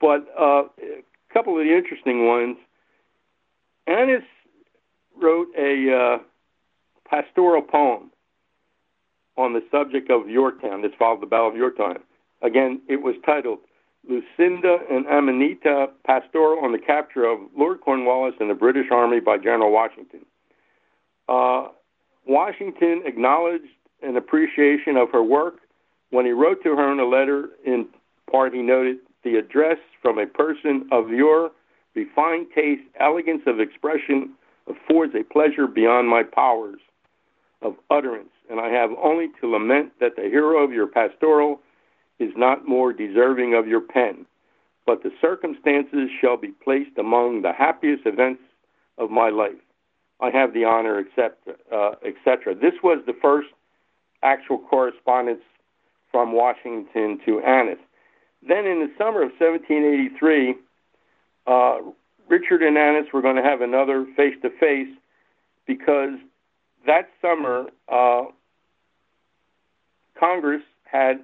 But 0.00 0.28
uh, 0.38 0.64
a 0.80 1.02
couple 1.34 1.58
of 1.58 1.66
the 1.66 1.76
interesting 1.76 2.28
ones 2.28 2.56
Annis 3.88 4.22
wrote 5.20 5.48
a 5.58 5.92
uh, 5.92 6.18
pastoral 7.10 7.62
poem 7.62 8.12
on 9.36 9.52
the 9.52 9.64
subject 9.72 10.10
of 10.12 10.28
Yorktown. 10.28 10.82
This 10.82 10.92
followed 10.96 11.22
the 11.22 11.26
Battle 11.26 11.48
of 11.48 11.56
Yorktown. 11.56 11.96
Again, 12.40 12.82
it 12.88 13.02
was 13.02 13.16
titled 13.26 13.58
Lucinda 14.08 14.78
and 14.90 15.04
Aminta 15.06 15.84
a 15.84 15.86
Pastoral 16.06 16.64
on 16.64 16.72
the 16.72 16.78
Capture 16.78 17.24
of 17.24 17.38
Lord 17.56 17.80
Cornwallis 17.80 18.34
and 18.40 18.48
the 18.48 18.54
British 18.54 18.86
Army 18.90 19.20
by 19.20 19.36
General 19.36 19.70
Washington. 19.70 20.20
Uh, 21.28 21.68
Washington 22.26 23.02
acknowledged 23.04 23.68
an 24.02 24.16
appreciation 24.16 24.96
of 24.96 25.10
her 25.12 25.22
work. 25.22 25.56
When 26.10 26.24
he 26.24 26.32
wrote 26.32 26.62
to 26.62 26.74
her 26.74 26.90
in 26.90 26.98
a 26.98 27.04
letter, 27.04 27.50
in 27.66 27.86
part, 28.30 28.54
he 28.54 28.62
noted 28.62 28.98
the 29.24 29.36
address 29.36 29.76
from 30.00 30.18
a 30.18 30.26
person 30.26 30.88
of 30.90 31.10
your 31.10 31.50
refined 31.94 32.46
taste, 32.54 32.82
elegance 32.98 33.42
of 33.46 33.60
expression 33.60 34.30
affords 34.68 35.14
a 35.14 35.24
pleasure 35.24 35.66
beyond 35.66 36.08
my 36.08 36.22
powers 36.22 36.80
of 37.60 37.74
utterance, 37.90 38.30
and 38.48 38.60
I 38.60 38.68
have 38.68 38.90
only 39.02 39.28
to 39.40 39.50
lament 39.50 39.92
that 40.00 40.16
the 40.16 40.22
hero 40.22 40.62
of 40.62 40.72
your 40.72 40.86
pastoral 40.86 41.60
is 42.18 42.32
not 42.36 42.66
more 42.66 42.92
deserving 42.92 43.54
of 43.54 43.66
your 43.66 43.80
pen, 43.80 44.26
but 44.86 45.02
the 45.02 45.10
circumstances 45.20 46.08
shall 46.20 46.36
be 46.36 46.48
placed 46.48 46.96
among 46.98 47.42
the 47.42 47.52
happiest 47.52 48.06
events 48.06 48.42
of 48.96 49.10
my 49.10 49.28
life. 49.28 49.52
I 50.20 50.30
have 50.30 50.52
the 50.52 50.64
honor, 50.64 50.98
etc. 50.98 51.36
Uh, 51.72 51.92
etc. 52.04 52.54
This 52.54 52.74
was 52.82 52.98
the 53.06 53.14
first 53.22 53.48
actual 54.22 54.58
correspondence 54.58 55.42
from 56.10 56.32
Washington 56.32 57.20
to 57.24 57.40
Annis. 57.40 57.78
Then 58.46 58.66
in 58.66 58.80
the 58.80 58.90
summer 58.98 59.22
of 59.22 59.30
1783, 59.38 60.54
uh, 61.46 61.78
Richard 62.28 62.62
and 62.62 62.76
Annis 62.76 63.06
were 63.12 63.22
going 63.22 63.36
to 63.36 63.42
have 63.42 63.60
another 63.60 64.06
face 64.16 64.34
to 64.42 64.50
face 64.58 64.88
because 65.66 66.14
that 66.86 67.10
summer, 67.20 67.66
uh, 67.88 68.24
Congress 70.18 70.62
had 70.84 71.20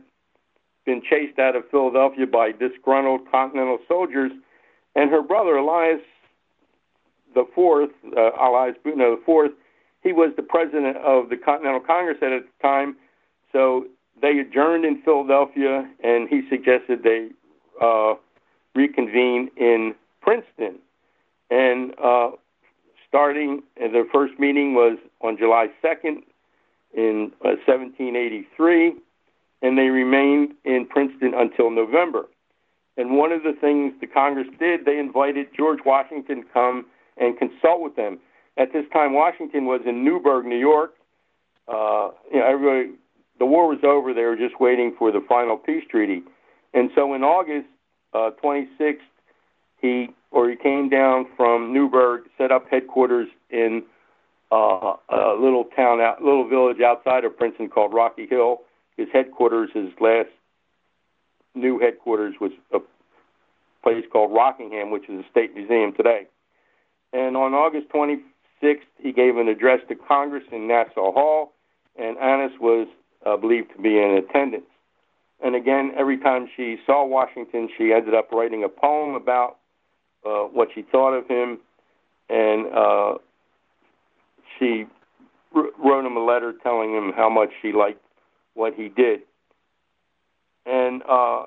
been 0.84 1.02
chased 1.02 1.38
out 1.38 1.56
of 1.56 1.68
Philadelphia 1.70 2.26
by 2.26 2.52
disgruntled 2.52 3.30
Continental 3.30 3.78
soldiers, 3.88 4.32
and 4.94 5.10
her 5.10 5.22
brother 5.22 5.56
Elias 5.56 6.00
the 7.34 7.44
Fourth, 7.54 7.90
uh, 8.16 8.30
Elias 8.40 8.76
Boudinot 8.84 9.16
the 9.16 9.22
Fourth, 9.26 9.50
he 10.02 10.12
was 10.12 10.32
the 10.36 10.42
president 10.42 10.96
of 10.98 11.30
the 11.30 11.36
Continental 11.36 11.80
Congress 11.80 12.18
at 12.22 12.30
the 12.30 12.44
time. 12.62 12.96
So 13.52 13.86
they 14.20 14.38
adjourned 14.38 14.84
in 14.84 15.02
Philadelphia, 15.02 15.88
and 16.02 16.28
he 16.28 16.42
suggested 16.48 17.02
they 17.02 17.28
uh, 17.80 18.14
reconvene 18.74 19.50
in 19.56 19.94
Princeton. 20.20 20.78
And 21.50 21.94
uh, 22.02 22.30
starting, 23.08 23.62
and 23.76 23.94
their 23.94 24.06
first 24.12 24.38
meeting 24.38 24.74
was 24.74 24.98
on 25.20 25.36
July 25.36 25.68
2nd 25.82 26.22
in 26.94 27.32
uh, 27.44 27.56
1783, 27.66 28.94
and 29.64 29.78
they 29.78 29.88
remained 29.88 30.52
in 30.66 30.86
Princeton 30.86 31.32
until 31.34 31.70
November. 31.70 32.26
And 32.98 33.16
one 33.16 33.32
of 33.32 33.42
the 33.42 33.54
things 33.58 33.94
the 33.98 34.06
Congress 34.06 34.46
did, 34.58 34.84
they 34.84 34.98
invited 34.98 35.46
George 35.56 35.78
Washington 35.86 36.42
to 36.42 36.48
come 36.52 36.84
and 37.16 37.38
consult 37.38 37.80
with 37.80 37.96
them. 37.96 38.18
At 38.58 38.74
this 38.74 38.84
time, 38.92 39.14
Washington 39.14 39.64
was 39.64 39.80
in 39.86 40.04
Newburgh, 40.04 40.44
New 40.44 40.58
York. 40.58 40.94
Uh, 41.66 42.10
you 42.30 42.40
know, 42.40 42.46
everybody, 42.46 42.90
the 43.38 43.46
war 43.46 43.66
was 43.66 43.78
over. 43.82 44.12
They 44.12 44.24
were 44.24 44.36
just 44.36 44.60
waiting 44.60 44.94
for 44.98 45.10
the 45.10 45.24
final 45.26 45.56
peace 45.56 45.84
treaty. 45.90 46.22
And 46.74 46.90
so 46.94 47.14
in 47.14 47.24
August 47.24 47.66
uh, 48.12 48.32
26th, 48.44 48.98
he 49.80 50.10
or 50.30 50.50
he 50.50 50.56
came 50.56 50.90
down 50.90 51.26
from 51.38 51.72
Newburgh, 51.72 52.24
set 52.36 52.52
up 52.52 52.66
headquarters 52.70 53.28
in 53.48 53.82
uh, 54.52 54.96
a 55.08 55.36
little 55.40 55.64
town, 55.74 56.02
out, 56.02 56.22
little 56.22 56.46
village 56.46 56.82
outside 56.84 57.24
of 57.24 57.36
Princeton 57.36 57.70
called 57.70 57.94
Rocky 57.94 58.26
Hill. 58.26 58.60
His 58.96 59.08
headquarters, 59.12 59.70
his 59.74 59.90
last 60.00 60.28
new 61.54 61.78
headquarters, 61.78 62.34
was 62.40 62.52
a 62.72 62.78
place 63.82 64.04
called 64.10 64.32
Rockingham, 64.32 64.90
which 64.90 65.08
is 65.08 65.24
a 65.24 65.28
state 65.30 65.54
museum 65.54 65.92
today. 65.94 66.26
And 67.12 67.36
on 67.36 67.54
August 67.54 67.88
26th, 67.90 68.80
he 68.98 69.12
gave 69.12 69.36
an 69.36 69.48
address 69.48 69.80
to 69.88 69.94
Congress 69.94 70.44
in 70.50 70.66
Nassau 70.66 71.12
Hall, 71.12 71.52
and 71.96 72.18
Annis 72.18 72.52
was 72.60 72.88
uh, 73.24 73.36
believed 73.36 73.70
to 73.76 73.82
be 73.82 73.98
in 73.98 74.22
attendance. 74.22 74.66
And 75.42 75.54
again, 75.54 75.92
every 75.96 76.18
time 76.18 76.48
she 76.56 76.78
saw 76.86 77.04
Washington, 77.04 77.68
she 77.76 77.92
ended 77.92 78.14
up 78.14 78.32
writing 78.32 78.64
a 78.64 78.68
poem 78.68 79.14
about 79.14 79.58
uh, 80.24 80.44
what 80.44 80.68
she 80.74 80.82
thought 80.82 81.12
of 81.12 81.28
him, 81.28 81.58
and 82.30 82.66
uh, 82.74 83.14
she 84.58 84.86
wrote 85.52 86.06
him 86.06 86.16
a 86.16 86.24
letter 86.24 86.54
telling 86.62 86.94
him 86.94 87.12
how 87.14 87.28
much 87.28 87.50
she 87.60 87.72
liked 87.72 88.03
what 88.54 88.74
he 88.74 88.88
did. 88.88 89.20
And 90.66 91.02
uh, 91.08 91.44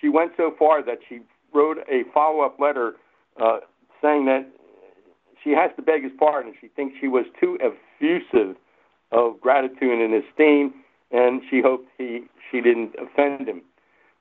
she 0.00 0.08
went 0.08 0.32
so 0.36 0.54
far 0.58 0.82
that 0.84 0.98
she 1.08 1.20
wrote 1.54 1.78
a 1.90 2.02
follow 2.12 2.42
up 2.42 2.60
letter 2.60 2.94
uh, 3.40 3.58
saying 4.02 4.26
that 4.26 4.46
she 5.42 5.50
has 5.50 5.70
to 5.76 5.82
beg 5.82 6.02
his 6.02 6.12
pardon. 6.18 6.52
She 6.60 6.68
thinks 6.68 6.96
she 7.00 7.08
was 7.08 7.24
too 7.40 7.58
effusive 7.60 8.56
of 9.12 9.40
gratitude 9.40 10.00
and 10.00 10.12
esteem, 10.12 10.74
and 11.10 11.40
she 11.48 11.62
hoped 11.62 11.88
he 11.96 12.24
she 12.50 12.60
didn't 12.60 12.94
offend 12.98 13.48
him. 13.48 13.62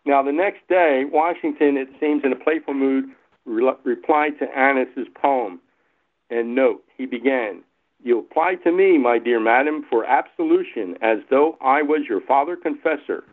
Now, 0.05 0.21
the 0.21 0.31
next 0.31 0.67
day, 0.69 1.03
Washington, 1.11 1.77
it 1.77 1.89
seems, 1.99 2.23
in 2.23 2.31
a 2.31 2.35
playful 2.35 2.75
mood, 2.75 3.05
re- 3.45 3.73
replied 3.83 4.37
to 4.39 4.45
Annis's 4.45 5.07
poem. 5.19 5.59
And 6.29 6.55
note, 6.55 6.83
he 6.95 7.05
began, 7.05 7.63
You 8.05 8.19
apply 8.19 8.55
to 8.63 8.71
me, 8.71 8.99
my 8.99 9.17
dear 9.17 9.39
madam, 9.39 9.83
for 9.89 10.05
absolution, 10.05 10.95
as 11.01 11.17
though 11.31 11.57
I 11.59 11.81
was 11.81 12.01
your 12.07 12.21
father 12.21 12.55
confessor, 12.55 13.23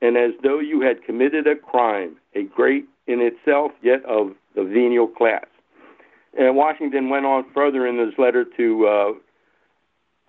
and 0.00 0.16
as 0.16 0.30
though 0.42 0.58
you 0.58 0.80
had 0.80 1.04
committed 1.04 1.46
a 1.46 1.54
crime, 1.54 2.16
a 2.34 2.44
great 2.44 2.86
in 3.06 3.20
itself, 3.20 3.72
yet 3.82 4.02
of 4.06 4.30
the 4.54 4.64
venial 4.64 5.06
class. 5.06 5.44
And 6.38 6.56
Washington 6.56 7.10
went 7.10 7.26
on 7.26 7.44
further 7.52 7.86
in 7.86 7.98
his 7.98 8.14
letter 8.16 8.46
to 8.56 8.86
uh, 8.86 9.12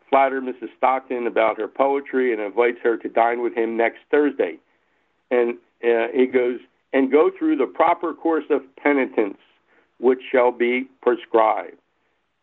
flatter 0.10 0.42
Mrs. 0.42 0.68
Stockton 0.78 1.26
about 1.26 1.58
her 1.58 1.70
poetry 1.70 2.34
and 2.34 2.42
invites 2.42 2.80
her 2.84 2.98
to 2.98 3.08
dine 3.08 3.42
with 3.42 3.56
him 3.56 3.78
next 3.78 4.00
Thursday. 4.12 4.58
And 5.32 5.56
uh, 5.82 6.08
he 6.14 6.26
goes, 6.26 6.60
and 6.92 7.10
go 7.10 7.32
through 7.40 7.56
the 7.56 7.66
proper 7.66 8.14
course 8.14 8.46
of 8.50 8.64
penitence, 8.76 9.38
which 10.02 10.20
shall 10.30 10.52
be 10.52 10.90
prescribed. 11.02 11.78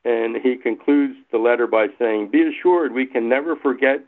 And 0.04 0.36
he 0.36 0.56
concludes 0.56 1.14
the 1.32 1.38
letter 1.38 1.66
by 1.66 1.86
saying, 1.98 2.30
Be 2.30 2.42
assured 2.42 2.92
we 2.92 3.06
can 3.06 3.28
never 3.28 3.56
forget 3.56 4.00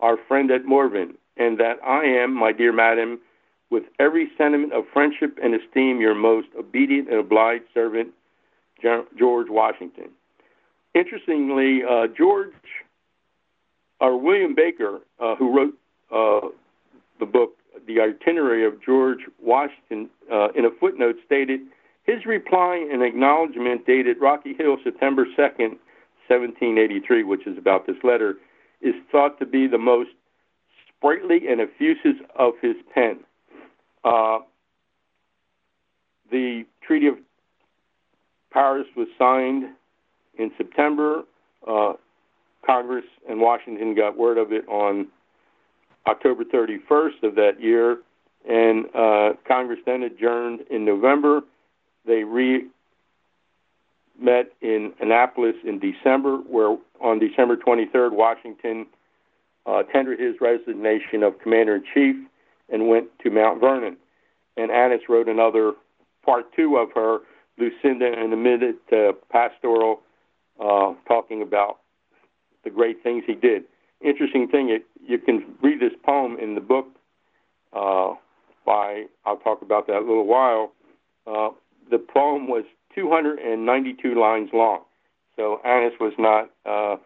our 0.00 0.16
friend 0.28 0.50
at 0.50 0.64
Morven, 0.64 1.14
and 1.36 1.58
that 1.58 1.76
I 1.84 2.04
am, 2.04 2.34
my 2.34 2.52
dear 2.52 2.72
madam, 2.72 3.20
with 3.70 3.84
every 3.98 4.30
sentiment 4.36 4.72
of 4.72 4.84
friendship 4.92 5.38
and 5.42 5.54
esteem, 5.54 6.00
your 6.00 6.14
most 6.14 6.48
obedient 6.58 7.08
and 7.08 7.18
obliged 7.18 7.64
servant, 7.72 8.10
George 9.18 9.48
Washington. 9.48 10.10
Interestingly, 10.94 11.82
uh, 11.88 12.06
George, 12.16 12.52
or 14.00 14.20
William 14.20 14.54
Baker, 14.54 15.00
uh, 15.18 15.34
who 15.36 15.56
wrote 15.56 15.74
uh, 16.12 16.48
the 17.18 17.26
book 17.26 17.56
the 17.86 18.00
itinerary 18.00 18.64
of 18.64 18.82
George 18.82 19.20
Washington, 19.42 20.08
uh, 20.32 20.48
in 20.54 20.64
a 20.64 20.70
footnote, 20.80 21.16
stated 21.26 21.60
his 22.04 22.26
reply 22.26 22.86
and 22.90 23.02
acknowledgement 23.02 23.86
dated 23.86 24.18
Rocky 24.20 24.54
Hill, 24.54 24.76
September 24.84 25.24
2nd, 25.24 25.78
1783, 26.28 27.24
which 27.24 27.46
is 27.46 27.58
about 27.58 27.86
this 27.86 27.96
letter, 28.04 28.36
is 28.80 28.94
thought 29.10 29.38
to 29.38 29.46
be 29.46 29.66
the 29.66 29.78
most 29.78 30.10
sprightly 30.88 31.48
and 31.48 31.60
effusive 31.60 32.24
of 32.38 32.54
his 32.60 32.76
pen. 32.94 33.20
Uh, 34.04 34.38
the 36.30 36.64
Treaty 36.86 37.06
of 37.06 37.14
Paris 38.52 38.86
was 38.96 39.08
signed 39.18 39.64
in 40.38 40.50
September. 40.56 41.22
Uh, 41.66 41.94
Congress 42.66 43.04
and 43.28 43.40
Washington 43.40 43.94
got 43.94 44.16
word 44.16 44.38
of 44.38 44.52
it 44.52 44.66
on 44.68 45.08
October 46.06 46.44
31st 46.44 47.22
of 47.22 47.34
that 47.34 47.60
year, 47.60 47.98
and 48.48 48.86
uh, 48.94 49.32
Congress 49.46 49.78
then 49.86 50.02
adjourned 50.02 50.60
in 50.70 50.84
November. 50.84 51.42
They 52.06 52.24
re 52.24 52.66
met 54.20 54.52
in 54.60 54.92
Annapolis 55.00 55.56
in 55.64 55.80
December, 55.80 56.36
where 56.38 56.76
on 57.00 57.18
December 57.18 57.56
23rd, 57.56 58.12
Washington 58.12 58.86
uh, 59.66 59.82
tendered 59.84 60.20
his 60.20 60.36
resignation 60.40 61.22
of 61.22 61.38
commander 61.40 61.76
in 61.76 61.84
chief 61.92 62.16
and 62.68 62.88
went 62.88 63.08
to 63.22 63.30
Mount 63.30 63.60
Vernon. 63.60 63.96
And 64.56 64.70
Annis 64.70 65.02
wrote 65.08 65.28
another 65.28 65.72
part 66.24 66.46
two 66.54 66.76
of 66.76 66.90
her, 66.94 67.18
Lucinda 67.58 68.06
and 68.06 68.32
Aminta 68.32 68.74
uh, 68.92 69.12
Pastoral, 69.30 70.00
uh, 70.60 70.94
talking 71.08 71.42
about 71.42 71.78
the 72.62 72.70
great 72.70 73.02
things 73.02 73.24
he 73.26 73.34
did. 73.34 73.64
Interesting 74.00 74.48
thing, 74.48 74.70
it, 74.70 74.84
you 75.06 75.18
can 75.18 75.54
read 75.62 75.80
this 75.80 75.92
poem 76.04 76.36
in 76.40 76.54
the 76.54 76.60
book 76.60 76.86
uh, 77.72 78.14
by, 78.64 79.04
I'll 79.24 79.38
talk 79.38 79.62
about 79.62 79.86
that 79.88 79.98
a 79.98 80.00
little 80.00 80.26
while. 80.26 80.72
Uh, 81.84 81.90
the 81.90 81.98
poem 81.98 82.48
was 82.48 82.64
292 82.94 84.18
lines 84.18 84.50
long. 84.52 84.80
So 85.36 85.60
Annis 85.64 85.94
was 86.00 86.12
not 86.18 86.50
uh, 86.64 86.96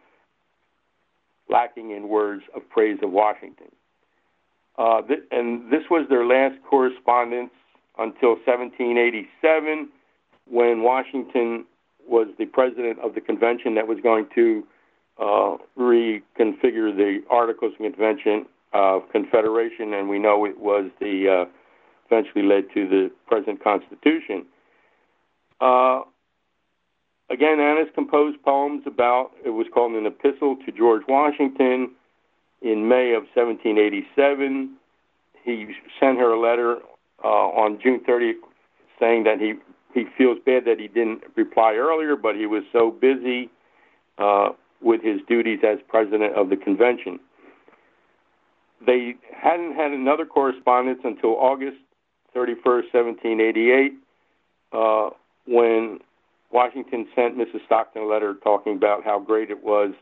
lacking 1.48 1.90
in 1.90 2.08
words 2.08 2.42
of 2.54 2.68
praise 2.68 2.98
of 3.02 3.10
Washington. 3.10 3.68
Uh, 4.76 5.02
th- 5.02 5.20
and 5.30 5.72
this 5.72 5.82
was 5.90 6.06
their 6.08 6.24
last 6.24 6.56
correspondence 6.68 7.50
until 7.98 8.36
1787, 8.46 9.88
when 10.48 10.82
Washington 10.82 11.64
was 12.06 12.28
the 12.38 12.46
president 12.46 12.98
of 13.00 13.14
the 13.14 13.20
convention 13.20 13.74
that 13.74 13.88
was 13.88 13.98
going 14.02 14.26
to 14.34 14.64
uh, 15.18 15.56
reconfigure 15.76 16.94
the 16.94 17.18
Articles 17.28 17.72
of 17.72 17.78
Convention 17.78 18.46
of 18.72 19.02
Confederation, 19.10 19.94
and 19.94 20.08
we 20.08 20.18
know 20.18 20.44
it 20.44 20.58
was 20.60 20.90
the 21.00 21.46
uh, 21.46 21.50
eventually 22.10 22.44
led 22.44 22.64
to 22.74 22.88
the 22.88 23.10
present 23.26 23.62
Constitution. 23.62 24.46
Uh, 25.60 26.02
again, 27.30 27.60
Annis 27.60 27.88
composed 27.94 28.42
poems 28.42 28.82
about, 28.86 29.30
it 29.44 29.50
was 29.50 29.66
called 29.72 29.92
an 29.92 30.06
epistle 30.06 30.56
to 30.64 30.72
George 30.72 31.02
Washington 31.08 31.90
in 32.62 32.88
May 32.88 33.12
of 33.14 33.24
1787. 33.34 34.76
He 35.44 35.66
sent 36.00 36.18
her 36.18 36.32
a 36.32 36.40
letter 36.40 36.78
uh, 37.24 37.28
on 37.28 37.78
June 37.82 38.00
30th 38.08 38.34
saying 39.00 39.24
that 39.24 39.40
he, 39.40 39.54
he 39.94 40.06
feels 40.16 40.38
bad 40.44 40.64
that 40.66 40.78
he 40.78 40.88
didn't 40.88 41.22
reply 41.36 41.74
earlier, 41.74 42.16
but 42.16 42.34
he 42.34 42.46
was 42.46 42.62
so 42.72 42.90
busy 42.90 43.50
uh, 44.18 44.50
with 44.80 45.02
his 45.02 45.20
duties 45.28 45.60
as 45.66 45.78
president 45.88 46.34
of 46.34 46.50
the 46.50 46.56
convention. 46.56 47.18
They 48.84 49.14
hadn't 49.32 49.74
had 49.74 49.92
another 49.92 50.24
correspondence 50.24 51.00
until 51.04 51.30
August 51.30 51.78
31st, 52.36 52.92
1788. 52.92 53.92
Uh, 54.72 55.10
when 55.48 55.98
Washington 56.52 57.08
sent 57.14 57.36
Mrs. 57.36 57.64
Stockton 57.66 58.02
a 58.02 58.06
letter 58.06 58.34
talking 58.42 58.76
about 58.76 59.04
how 59.04 59.18
great 59.18 59.50
it 59.50 59.64
was 59.64 59.92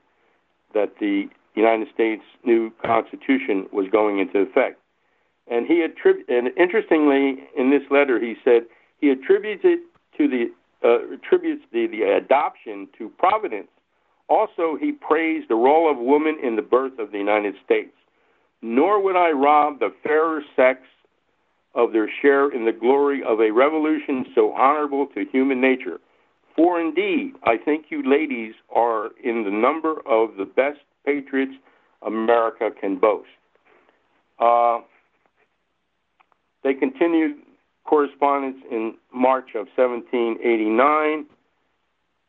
that 0.75 0.95
the 1.01 1.29
United 1.55 1.89
States 1.95 2.23
new 2.45 2.71
Constitution 2.85 3.67
was 3.73 3.87
going 3.91 4.19
into 4.19 4.41
effect. 4.41 4.81
And 5.49 5.67
he 5.67 5.87
attrib- 5.87 6.29
and 6.29 6.49
interestingly, 6.57 7.45
in 7.57 7.71
this 7.71 7.83
letter, 7.91 8.21
he 8.21 8.35
said 8.45 8.63
he 8.99 9.11
attributes 9.11 9.63
it 9.65 9.81
to 10.19 10.29
the 10.29 10.51
uh, 10.85 11.15
attributes 11.15 11.65
the, 11.73 11.87
the 11.87 12.03
adoption 12.03 12.89
to 12.99 13.09
providence. 13.11 13.69
Also, 14.29 14.77
he 14.79 14.93
praised 14.93 15.49
the 15.49 15.55
role 15.55 15.91
of 15.91 15.97
woman 15.99 16.37
in 16.43 16.57
the 16.57 16.63
birth 16.63 16.99
of 16.99 17.13
the 17.13 17.19
United 17.19 17.55
States. 17.65 17.93
Nor 18.61 19.03
would 19.03 19.17
I 19.17 19.31
rob 19.31 19.79
the 19.79 19.95
fairer 20.03 20.43
sex 20.57 20.81
of 21.77 21.93
their 21.93 22.11
share 22.23 22.51
in 22.51 22.65
the 22.65 22.73
glory 22.73 23.23
of 23.23 23.39
a 23.39 23.51
revolution 23.51 24.25
so 24.35 24.53
honorable 24.53 25.07
to 25.15 25.25
human 25.31 25.61
nature. 25.61 25.99
For 26.57 26.81
indeed, 26.81 27.35
I 27.45 27.59
think 27.59 27.87
you 27.91 28.03
ladies 28.03 28.55
are 28.75 29.11
in 29.23 29.45
the 29.45 29.51
number 29.51 30.01
of 30.07 30.37
the 30.39 30.47
best 30.47 30.79
patriots 31.05 31.53
America 32.03 32.71
can 32.81 32.99
boast. 32.99 33.29
Uh, 34.39 34.79
they 36.65 36.73
continued 36.73 37.37
correspondence 37.85 38.57
in 38.71 38.95
March 39.15 39.51
of 39.55 39.67
1789 39.77 41.27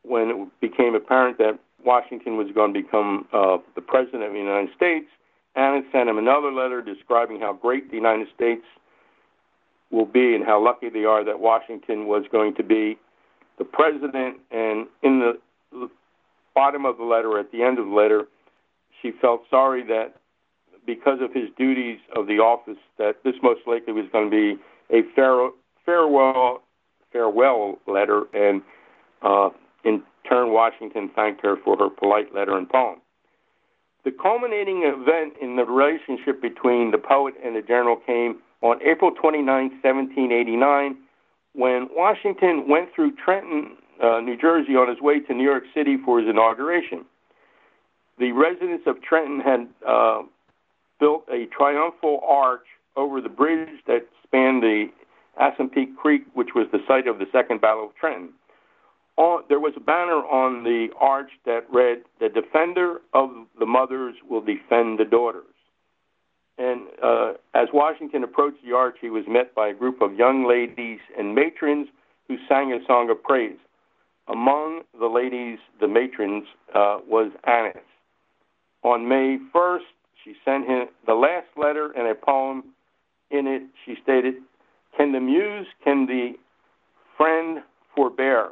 when 0.04 0.30
it 0.30 0.62
became 0.62 0.94
apparent 0.94 1.38
that 1.38 1.58
Washington 1.86 2.38
was 2.38 2.48
going 2.54 2.74
to 2.74 2.82
become 2.82 3.28
uh, 3.34 3.58
the 3.76 3.82
president 3.82 4.24
of 4.24 4.34
the 4.34 4.40
United 4.40 4.70
States. 4.76 5.08
Anna 5.56 5.82
sent 5.92 6.10
him 6.10 6.18
another 6.18 6.52
letter 6.52 6.82
describing 6.82 7.40
how 7.40 7.54
great 7.54 7.90
the 7.90 7.96
United 7.96 8.28
States 8.36 8.64
will 9.92 10.06
be 10.06 10.36
and 10.36 10.44
how 10.44 10.64
lucky 10.64 10.90
they 10.90 11.06
are 11.06 11.24
that 11.24 11.40
Washington 11.40 12.08
was 12.08 12.26
going 12.32 12.56
to 12.56 12.64
be 12.64 12.98
the 13.58 13.64
president. 13.64 14.38
And 14.52 14.88
in 15.02 15.20
the 15.20 15.90
bottom 16.54 16.86
of 16.86 16.98
the 16.98 17.04
letter, 17.04 17.40
at 17.40 17.52
the 17.52 17.64
end 17.64 17.80
of 17.80 17.86
the 17.86 17.94
letter, 17.94 18.24
she 19.02 19.12
felt 19.22 19.44
sorry 19.50 19.84
that 19.84 20.16
because 20.86 21.20
of 21.22 21.34
his 21.34 21.50
duties 21.58 22.00
of 22.16 22.28
the 22.28 22.40
office, 22.40 22.78
that 22.98 23.18
this 23.24 23.36
most 23.44 23.62
likely 23.68 23.94
was 23.94 24.06
going 24.12 24.30
to 24.30 24.32
be 24.32 24.62
a 24.96 25.02
fare, 25.16 25.50
farewell 25.86 26.64
farewell 27.12 27.78
letter, 27.88 28.24
and 28.34 28.62
uh, 29.22 29.50
in 29.84 30.04
turn, 30.28 30.52
Washington 30.52 31.10
thanked 31.16 31.42
her 31.42 31.56
for 31.64 31.78
her 31.78 31.90
polite 31.90 32.34
letter 32.34 32.58
and 32.58 32.70
poem. 32.70 33.00
The 34.04 34.12
culminating 34.12 34.84
event 34.84 35.34
in 35.42 35.56
the 35.56 35.64
relationship 35.66 36.42
between 36.42 36.92
the 36.92 36.98
poet 36.98 37.34
and 37.44 37.56
the 37.56 37.62
general 37.62 37.98
came 37.98 38.40
on 38.62 38.80
April 38.84 39.12
29, 39.12 39.46
1789, 39.84 40.98
when 41.54 41.88
Washington 41.92 42.68
went 42.68 42.90
through 42.94 43.12
Trenton, 43.16 43.78
uh, 44.04 44.20
New 44.20 44.38
Jersey, 44.38 44.76
on 44.76 44.90
his 44.90 45.02
way 45.02 45.20
to 45.20 45.34
New 45.34 45.44
York 45.44 45.64
City 45.74 45.98
for 46.04 46.20
his 46.20 46.30
inauguration. 46.30 47.06
The 48.20 48.32
residents 48.32 48.84
of 48.88 49.02
Trenton 49.02 49.40
had 49.40 49.68
uh, 49.88 50.24
built 51.00 51.26
a 51.32 51.46
triumphal 51.56 52.22
arch 52.28 52.66
over 52.96 53.22
the 53.22 53.30
bridge 53.30 53.70
that 53.86 54.08
spanned 54.24 54.64
the 54.64 54.88
Assunpink 55.40 55.96
Creek, 55.96 56.24
which 56.34 56.50
was 56.56 56.68
the 56.72 56.80
site 56.88 57.08
of 57.08 57.20
the 57.20 57.26
Second 57.32 57.62
Battle 57.62 57.86
of 57.86 57.96
Trenton. 57.96 58.30
On, 59.18 59.44
there 59.50 59.60
was 59.60 59.74
a 59.76 59.80
banner 59.80 60.22
on 60.26 60.64
the 60.64 60.90
arch 61.00 61.32
that 61.46 61.66
read, 61.72 62.04
The 62.20 62.30
defender 62.30 62.98
of 63.14 63.30
the 63.60 63.66
mothers 63.66 64.16
will 64.28 64.42
defend 64.42 65.00
the 65.00 65.06
daughters. 65.06 65.46
And 66.58 66.88
uh, 67.04 67.34
as 67.54 67.68
Washington 67.74 68.24
approached 68.24 68.64
the 68.66 68.76
arch, 68.76 68.98
he 69.00 69.10
was 69.10 69.26
met 69.28 69.54
by 69.54 69.68
a 69.70 69.74
group 69.74 70.02
of 70.02 70.16
young 70.16 70.48
ladies 70.48 71.00
and 71.18 71.36
matrons 71.36 71.88
who 72.28 72.38
sang 72.48 72.74
a 72.74 72.84
song 72.86 73.10
of 73.10 73.22
praise. 73.22 73.58
Among 74.28 74.82
the 75.00 75.08
ladies, 75.08 75.60
the 75.80 75.88
matrons, 75.88 76.46
uh, 76.74 77.00
was 77.08 77.32
Annis. 77.46 77.84
On 78.84 79.08
May 79.08 79.38
1st, 79.56 79.80
she 80.24 80.34
sent 80.44 80.68
him 80.68 80.88
the 81.06 81.14
last 81.14 81.48
letter 81.56 81.92
and 81.92 82.08
a 82.08 82.16
poem. 82.16 82.64
In 83.30 83.48
it, 83.48 83.64
she 83.86 83.96
stated, 84.02 84.36
Can 84.98 85.12
the 85.12 85.20
muse, 85.20 85.68
can 85.84 86.06
the 86.06 86.34
friend 87.18 87.60
forbear? 87.96 88.50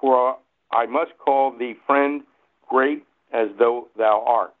For 0.00 0.36
I 0.72 0.86
must 0.86 1.12
call 1.18 1.56
thee 1.56 1.74
friend 1.86 2.22
great 2.68 3.04
as 3.32 3.48
though 3.58 3.88
thou 3.96 4.24
art. 4.26 4.54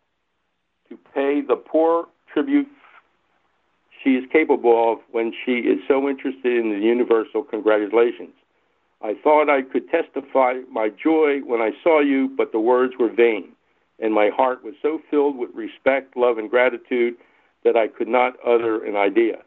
To 0.88 0.98
pay 1.14 1.40
the 1.40 1.56
poor 1.56 2.06
tribute 2.34 2.68
she 4.04 4.10
is 4.10 4.24
capable 4.30 4.92
of 4.92 4.98
when 5.12 5.32
she 5.44 5.52
is 5.52 5.80
so 5.88 6.08
interested 6.08 6.58
in 6.58 6.70
the 6.70 6.78
universal 6.78 7.42
congratulations. 7.42 8.34
I 9.02 9.14
thought 9.22 9.48
I 9.48 9.62
could 9.62 9.88
testify 9.88 10.60
my 10.70 10.90
joy 10.90 11.40
when 11.40 11.60
I 11.60 11.70
saw 11.82 12.00
you, 12.00 12.28
but 12.36 12.52
the 12.52 12.60
words 12.60 12.94
were 12.98 13.10
vain, 13.10 13.52
and 13.98 14.12
my 14.12 14.28
heart 14.28 14.62
was 14.62 14.74
so 14.82 15.00
filled 15.10 15.38
with 15.38 15.50
respect, 15.54 16.16
love, 16.16 16.36
and 16.36 16.50
gratitude 16.50 17.14
that 17.64 17.76
I 17.76 17.88
could 17.88 18.08
not 18.08 18.34
utter 18.46 18.84
an 18.84 18.94
idea. 18.94 19.38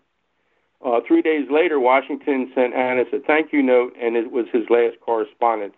Uh, 0.84 1.00
three 1.08 1.22
days 1.22 1.48
later, 1.52 1.80
Washington 1.80 2.52
sent 2.54 2.74
Annis 2.74 3.08
a 3.14 3.20
thank 3.20 3.54
you 3.54 3.62
note, 3.62 3.94
and 4.00 4.16
it 4.16 4.32
was 4.32 4.46
his 4.52 4.64
last 4.70 5.00
correspondence, 5.02 5.76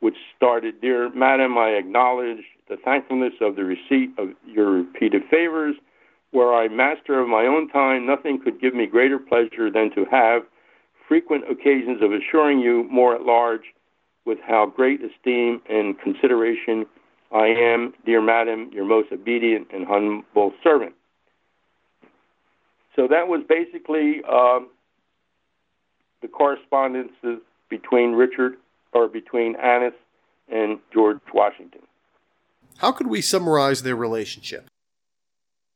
which 0.00 0.16
started 0.36 0.80
Dear 0.80 1.10
Madam, 1.14 1.58
I 1.58 1.70
acknowledge 1.70 2.44
the 2.68 2.76
thankfulness 2.76 3.34
of 3.40 3.56
the 3.56 3.64
receipt 3.64 4.10
of 4.18 4.28
your 4.46 4.70
repeated 4.70 5.22
favors 5.30 5.76
were 6.32 6.54
I 6.54 6.68
master 6.68 7.18
of 7.20 7.28
my 7.28 7.44
own 7.46 7.68
time, 7.68 8.06
nothing 8.06 8.40
could 8.42 8.60
give 8.60 8.74
me 8.74 8.86
greater 8.86 9.18
pleasure 9.18 9.70
than 9.70 9.90
to 9.94 10.04
have 10.10 10.42
frequent 11.06 11.44
occasions 11.50 12.02
of 12.02 12.12
assuring 12.12 12.60
you 12.60 12.86
more 12.90 13.14
at 13.14 13.22
large 13.22 13.74
with 14.26 14.38
how 14.46 14.66
great 14.66 15.00
esteem 15.02 15.62
and 15.68 15.98
consideration 15.98 16.84
I 17.32 17.46
am, 17.46 17.94
dear 18.04 18.22
madam, 18.22 18.70
your 18.72 18.84
most 18.84 19.10
obedient 19.12 19.68
and 19.72 19.86
humble 19.86 20.52
servant. 20.62 20.94
So 22.94 23.06
that 23.08 23.28
was 23.28 23.42
basically 23.48 24.22
uh, 24.28 24.60
the 26.20 26.28
correspondences 26.28 27.40
between 27.70 28.12
Richard 28.12 28.54
or 28.92 29.08
between 29.08 29.56
Annis 29.56 29.94
and 30.50 30.78
George 30.92 31.20
Washington. 31.32 31.82
How 32.78 32.92
could 32.92 33.06
we 33.06 33.20
summarize 33.20 33.82
their 33.82 33.96
relationship? 33.96 34.68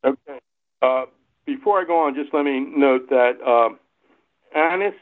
Okay. 0.04 0.38
Uh, 0.80 1.04
before 1.46 1.80
I 1.80 1.84
go 1.84 2.06
on, 2.06 2.14
just 2.14 2.34
let 2.34 2.44
me 2.44 2.60
note 2.60 3.08
that 3.10 3.38
uh, 3.44 3.70
Annis 4.58 4.94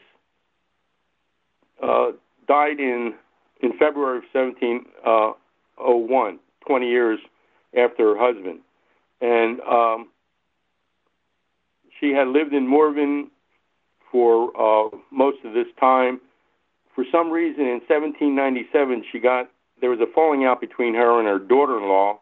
uh, 1.81 2.11
died 2.47 2.79
in 2.79 3.13
in 3.61 3.77
February 3.77 4.17
of 4.17 4.23
1701, 4.33 6.39
20 6.67 6.87
years 6.87 7.19
after 7.77 8.15
her 8.15 8.17
husband, 8.17 8.59
and 9.21 9.59
um, 9.61 10.09
she 11.99 12.11
had 12.11 12.27
lived 12.27 12.53
in 12.53 12.67
Morven 12.67 13.29
for 14.11 14.49
uh, 14.59 14.89
most 15.11 15.37
of 15.45 15.53
this 15.53 15.67
time. 15.79 16.19
For 16.95 17.05
some 17.11 17.29
reason, 17.29 17.61
in 17.61 17.81
1797, 17.87 19.05
she 19.11 19.19
got 19.19 19.49
there 19.79 19.89
was 19.89 19.99
a 19.99 20.11
falling 20.13 20.45
out 20.45 20.61
between 20.61 20.93
her 20.95 21.19
and 21.19 21.27
her 21.27 21.39
daughter-in-law. 21.39 22.19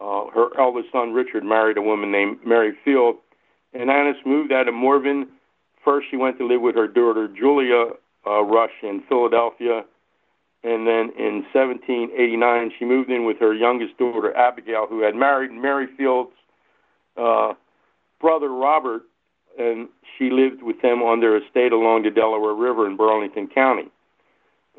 Uh, 0.00 0.26
her 0.32 0.48
eldest 0.58 0.92
son 0.92 1.12
Richard 1.12 1.44
married 1.44 1.76
a 1.76 1.82
woman 1.82 2.12
named 2.12 2.38
Mary 2.46 2.72
Field, 2.84 3.16
and 3.72 3.90
Annis 3.90 4.16
moved 4.24 4.52
out 4.52 4.68
of 4.68 4.74
Morven. 4.74 5.28
First, 5.84 6.06
she 6.10 6.16
went 6.16 6.38
to 6.38 6.46
live 6.46 6.60
with 6.60 6.76
her 6.76 6.86
daughter 6.86 7.28
Julia 7.28 7.90
uh, 8.26 8.42
Rush 8.42 8.70
in 8.82 9.02
Philadelphia, 9.08 9.84
and 10.62 10.86
then 10.86 11.10
in 11.18 11.44
1789 11.52 12.72
she 12.78 12.84
moved 12.84 13.10
in 13.10 13.24
with 13.24 13.38
her 13.40 13.54
youngest 13.54 13.96
daughter 13.98 14.36
Abigail, 14.36 14.86
who 14.88 15.02
had 15.02 15.14
married 15.14 15.50
Mary 15.50 15.86
Field's 15.96 16.32
uh, 17.16 17.54
brother 18.20 18.48
Robert, 18.48 19.02
and 19.58 19.88
she 20.16 20.30
lived 20.30 20.62
with 20.62 20.80
them 20.82 21.02
on 21.02 21.20
their 21.20 21.36
estate 21.36 21.72
along 21.72 22.04
the 22.04 22.10
Delaware 22.10 22.54
River 22.54 22.86
in 22.86 22.96
Burlington 22.96 23.48
County. 23.48 23.90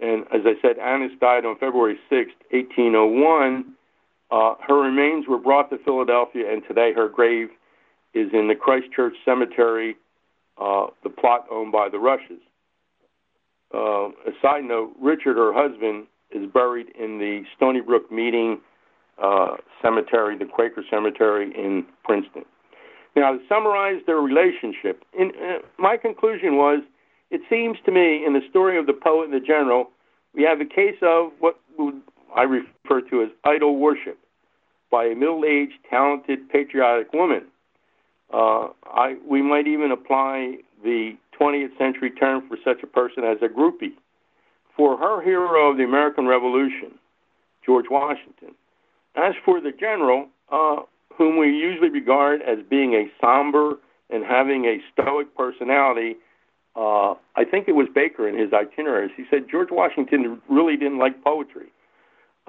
And 0.01 0.21
as 0.33 0.41
I 0.45 0.53
said, 0.61 0.79
Annis 0.79 1.11
died 1.19 1.45
on 1.45 1.57
February 1.57 1.99
6, 2.09 2.31
1801. 2.51 3.73
Uh, 4.31 4.53
her 4.67 4.79
remains 4.79 5.27
were 5.27 5.39
brought 5.39 5.69
to 5.69 5.77
Philadelphia, 5.79 6.51
and 6.51 6.61
today 6.67 6.93
her 6.93 7.09
grave 7.09 7.49
is 8.13 8.29
in 8.33 8.47
the 8.47 8.55
Christ 8.55 8.87
Church 8.95 9.13
Cemetery, 9.25 9.95
uh, 10.59 10.87
the 11.03 11.09
plot 11.09 11.45
owned 11.51 11.71
by 11.71 11.89
the 11.89 11.99
Rushes. 11.99 12.39
Uh, 13.73 14.09
a 14.09 14.31
side 14.41 14.63
note: 14.63 14.93
Richard, 14.99 15.37
her 15.37 15.53
husband, 15.53 16.07
is 16.31 16.49
buried 16.51 16.87
in 16.99 17.19
the 17.19 17.43
Stony 17.55 17.81
Brook 17.81 18.11
Meeting 18.11 18.61
uh, 19.21 19.57
Cemetery, 19.81 20.37
the 20.37 20.45
Quaker 20.45 20.83
Cemetery 20.89 21.51
in 21.55 21.85
Princeton. 22.03 22.45
Now, 23.15 23.33
to 23.33 23.39
summarize 23.49 24.01
their 24.05 24.17
relationship, 24.17 25.03
in, 25.17 25.31
uh, 25.41 25.59
my 25.77 25.97
conclusion 25.97 26.55
was 26.55 26.81
it 27.31 27.41
seems 27.49 27.77
to 27.85 27.91
me 27.91 28.25
in 28.25 28.33
the 28.33 28.41
story 28.49 28.77
of 28.77 28.87
the 28.87 28.93
poet 28.93 29.25
and 29.25 29.33
the 29.33 29.45
general, 29.45 29.91
we 30.33 30.43
have 30.43 30.61
a 30.61 30.65
case 30.65 30.97
of 31.01 31.31
what 31.39 31.59
I 32.35 32.43
refer 32.43 33.01
to 33.09 33.23
as 33.23 33.29
idol 33.43 33.77
worship 33.77 34.17
by 34.91 35.05
a 35.05 35.15
middle 35.15 35.43
aged, 35.45 35.73
talented, 35.89 36.49
patriotic 36.49 37.13
woman. 37.13 37.43
Uh, 38.33 38.69
I, 38.85 39.17
we 39.27 39.41
might 39.41 39.67
even 39.67 39.91
apply 39.91 40.57
the 40.83 41.17
20th 41.39 41.77
century 41.77 42.11
term 42.11 42.47
for 42.47 42.57
such 42.63 42.83
a 42.83 42.87
person 42.87 43.23
as 43.23 43.37
a 43.41 43.47
groupie. 43.47 43.93
For 44.75 44.97
her 44.97 45.21
hero 45.21 45.71
of 45.71 45.77
the 45.77 45.83
American 45.83 46.27
Revolution, 46.27 46.91
George 47.65 47.85
Washington. 47.89 48.55
As 49.15 49.33
for 49.43 49.59
the 49.59 49.71
general, 49.71 50.27
uh, 50.51 50.77
whom 51.17 51.37
we 51.37 51.47
usually 51.47 51.89
regard 51.89 52.41
as 52.41 52.59
being 52.69 52.93
a 52.93 53.11
somber 53.19 53.77
and 54.09 54.23
having 54.23 54.65
a 54.65 54.77
stoic 54.93 55.35
personality, 55.35 56.15
uh, 56.75 57.13
I 57.35 57.43
think 57.49 57.67
it 57.67 57.73
was 57.73 57.87
Baker 57.93 58.27
in 58.27 58.37
his 58.37 58.53
itineraries. 58.53 59.11
He 59.17 59.25
said 59.29 59.47
George 59.51 59.69
Washington 59.71 60.41
really 60.47 60.77
didn't 60.77 60.97
like 60.97 61.23
poetry. 61.23 61.67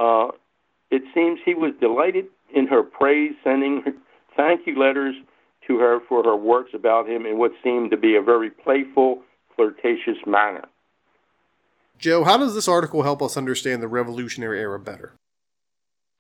Uh, 0.00 0.28
it 0.90 1.02
seems 1.14 1.38
he 1.44 1.54
was 1.54 1.72
delighted 1.78 2.26
in 2.54 2.66
her 2.66 2.82
praise, 2.82 3.32
sending 3.44 3.84
thank 4.36 4.66
you 4.66 4.78
letters 4.78 5.14
to 5.66 5.78
her 5.78 6.00
for 6.08 6.24
her 6.24 6.34
works 6.34 6.70
about 6.72 7.06
him 7.06 7.26
in 7.26 7.38
what 7.38 7.52
seemed 7.62 7.90
to 7.90 7.98
be 7.98 8.16
a 8.16 8.22
very 8.22 8.48
playful, 8.50 9.22
flirtatious 9.54 10.16
manner. 10.26 10.64
Joe, 11.98 12.24
how 12.24 12.38
does 12.38 12.54
this 12.54 12.66
article 12.66 13.02
help 13.02 13.20
us 13.20 13.36
understand 13.36 13.82
the 13.82 13.88
Revolutionary 13.88 14.58
era 14.58 14.80
better? 14.80 15.12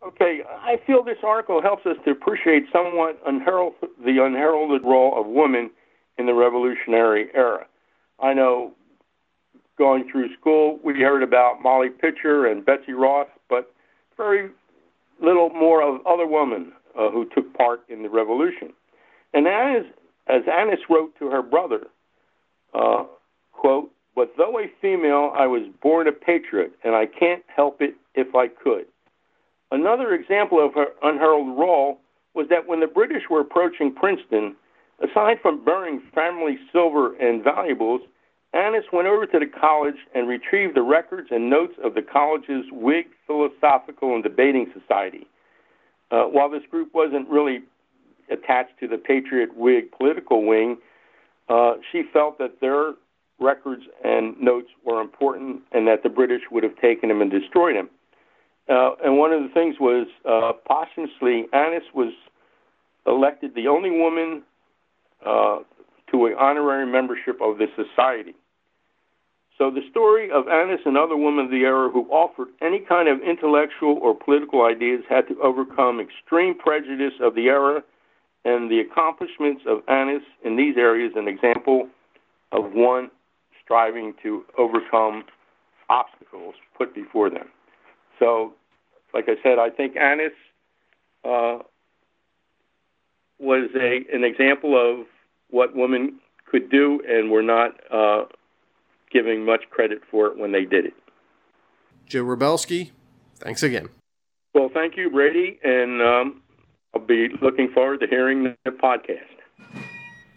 Okay, 0.06 0.40
I 0.46 0.76
feel 0.86 1.02
this 1.02 1.16
article 1.24 1.62
helps 1.62 1.86
us 1.86 1.96
to 2.04 2.10
appreciate 2.10 2.64
somewhat 2.70 3.18
unherald, 3.24 3.72
the 4.04 4.22
unheralded 4.22 4.82
role 4.82 5.18
of 5.18 5.26
women 5.26 5.70
in 6.18 6.26
the 6.26 6.34
Revolutionary 6.34 7.28
era. 7.34 7.66
I 8.22 8.34
know 8.34 8.72
going 9.78 10.10
through 10.10 10.34
school, 10.38 10.78
we 10.84 11.00
heard 11.00 11.22
about 11.22 11.62
Molly 11.62 11.88
Pitcher 11.88 12.46
and 12.46 12.64
Betsy 12.64 12.92
Ross, 12.92 13.28
very 14.20 14.50
little 15.22 15.48
more 15.48 15.82
of 15.82 16.06
other 16.06 16.26
women 16.26 16.72
uh, 16.98 17.10
who 17.10 17.26
took 17.34 17.54
part 17.54 17.80
in 17.88 18.02
the 18.02 18.10
revolution. 18.10 18.70
And 19.32 19.46
as, 19.46 19.84
as 20.28 20.42
Annis 20.46 20.80
wrote 20.90 21.18
to 21.18 21.30
her 21.30 21.42
brother, 21.42 21.86
uh, 22.74 23.04
quote, 23.52 23.90
but 24.14 24.32
though 24.36 24.58
a 24.58 24.66
female, 24.82 25.32
I 25.34 25.46
was 25.46 25.62
born 25.82 26.06
a 26.06 26.12
patriot, 26.12 26.72
and 26.84 26.94
I 26.94 27.06
can't 27.06 27.42
help 27.54 27.80
it 27.80 27.94
if 28.14 28.34
I 28.34 28.48
could. 28.48 28.84
Another 29.70 30.12
example 30.12 30.62
of 30.64 30.74
her 30.74 30.88
unheralded 31.02 31.56
role 31.56 32.00
was 32.34 32.46
that 32.50 32.66
when 32.68 32.80
the 32.80 32.86
British 32.86 33.22
were 33.30 33.40
approaching 33.40 33.94
Princeton, 33.94 34.54
aside 35.00 35.38
from 35.40 35.64
burning 35.64 36.02
family 36.14 36.58
silver 36.72 37.16
and 37.16 37.42
valuables, 37.42 38.02
Annis 38.52 38.84
went 38.92 39.06
over 39.06 39.26
to 39.26 39.38
the 39.38 39.46
college 39.46 39.96
and 40.14 40.28
retrieved 40.28 40.74
the 40.74 40.82
records 40.82 41.28
and 41.30 41.48
notes 41.48 41.74
of 41.84 41.94
the 41.94 42.02
college's 42.02 42.64
Whig 42.72 43.06
Philosophical 43.26 44.14
and 44.14 44.24
Debating 44.24 44.72
Society. 44.78 45.26
Uh, 46.10 46.24
while 46.24 46.50
this 46.50 46.62
group 46.68 46.92
wasn't 46.92 47.28
really 47.28 47.60
attached 48.30 48.78
to 48.80 48.88
the 48.88 48.98
Patriot 48.98 49.56
Whig 49.56 49.92
political 49.92 50.44
wing, 50.44 50.78
uh, 51.48 51.74
she 51.92 52.02
felt 52.12 52.38
that 52.38 52.60
their 52.60 52.94
records 53.38 53.82
and 54.04 54.38
notes 54.40 54.68
were 54.84 55.00
important 55.00 55.62
and 55.72 55.86
that 55.86 56.02
the 56.02 56.08
British 56.08 56.42
would 56.50 56.64
have 56.64 56.76
taken 56.80 57.08
them 57.08 57.22
and 57.22 57.30
destroyed 57.30 57.76
them. 57.76 57.88
Uh, 58.68 58.92
and 59.04 59.18
one 59.18 59.32
of 59.32 59.42
the 59.42 59.48
things 59.48 59.76
was 59.80 60.06
uh, 60.28 60.52
posthumously, 60.68 61.46
Annis 61.52 61.84
was 61.94 62.12
elected 63.06 63.54
the 63.54 63.66
only 63.68 63.90
woman 63.90 64.42
uh, 65.24 65.58
to 66.10 66.26
an 66.26 66.34
honorary 66.38 66.86
membership 66.86 67.40
of 67.40 67.58
the 67.58 67.66
society. 67.76 68.34
So 69.60 69.70
the 69.70 69.82
story 69.90 70.30
of 70.30 70.48
Annis 70.48 70.80
and 70.86 70.96
other 70.96 71.18
women 71.18 71.44
of 71.44 71.50
the 71.50 71.64
era 71.64 71.90
who 71.90 72.06
offered 72.06 72.48
any 72.62 72.78
kind 72.78 73.10
of 73.10 73.20
intellectual 73.20 73.98
or 74.00 74.14
political 74.14 74.64
ideas 74.64 75.02
had 75.06 75.28
to 75.28 75.38
overcome 75.42 76.00
extreme 76.00 76.56
prejudice 76.56 77.12
of 77.20 77.34
the 77.34 77.48
era, 77.48 77.82
and 78.46 78.70
the 78.70 78.80
accomplishments 78.80 79.60
of 79.66 79.82
Annis 79.86 80.22
in 80.42 80.56
these 80.56 80.78
areas 80.78 81.12
an 81.14 81.28
example 81.28 81.88
of 82.52 82.72
one 82.72 83.10
striving 83.62 84.14
to 84.22 84.46
overcome 84.56 85.24
obstacles 85.90 86.54
put 86.78 86.94
before 86.94 87.28
them. 87.28 87.50
So, 88.18 88.54
like 89.12 89.26
I 89.28 89.34
said, 89.42 89.58
I 89.58 89.68
think 89.68 89.94
Annis 89.94 90.32
uh, 91.22 91.58
was 93.38 93.68
a 93.78 94.06
an 94.10 94.24
example 94.24 94.74
of 94.74 95.06
what 95.50 95.76
women 95.76 96.18
could 96.50 96.70
do, 96.70 97.02
and 97.06 97.30
were 97.30 97.42
not 97.42 97.72
uh, 97.92 98.24
giving 99.12 99.44
much 99.44 99.62
credit 99.70 100.00
for 100.10 100.26
it 100.26 100.38
when 100.38 100.52
they 100.52 100.64
did 100.64 100.86
it. 100.86 100.94
Joe 102.06 102.24
Rebelski, 102.24 102.90
thanks 103.38 103.62
again. 103.62 103.88
Well, 104.54 104.70
thank 104.72 104.96
you, 104.96 105.10
Brady, 105.10 105.58
and 105.62 106.02
um, 106.02 106.42
I'll 106.94 107.00
be 107.00 107.28
looking 107.40 107.70
forward 107.72 108.00
to 108.00 108.06
hearing 108.08 108.54
the 108.64 108.70
podcast. 108.70 109.18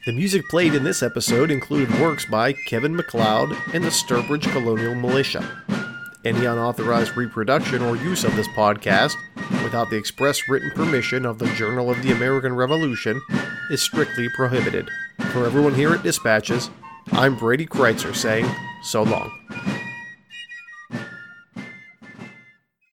The 0.06 0.12
music 0.12 0.44
played 0.50 0.76
in 0.76 0.84
this 0.84 1.02
episode 1.02 1.50
included 1.50 1.90
works 2.00 2.26
by 2.26 2.54
Kevin 2.68 2.96
MacLeod 2.96 3.56
and 3.74 3.84
the 3.84 3.90
Sturbridge 3.90 4.52
Colonial 4.52 4.96
Militia. 4.96 5.64
Any 6.26 6.46
unauthorized 6.46 7.18
reproduction 7.18 7.82
or 7.82 7.96
use 7.96 8.24
of 8.24 8.36
this 8.36 8.48
podcast, 8.50 9.16
without 9.64 9.90
the 9.90 9.98
express 9.98 10.48
written 10.48 10.72
permission 10.72 11.26
of 11.26 11.40
the 11.40 11.48
Journal 11.56 11.90
of 11.90 12.02
the 12.04 12.12
American 12.12 12.54
Revolution, 12.54 13.22
is 13.70 13.82
strictly 13.82 14.30
prohibited. 14.30 14.90
For 15.32 15.46
everyone 15.46 15.74
here 15.74 15.94
at 15.94 16.04
Dispatches, 16.04 16.70
I'm 17.12 17.36
Brady 17.36 17.66
Crytzer 17.66 18.16
saying 18.16 18.48
so 18.82 19.04
long. 19.04 19.32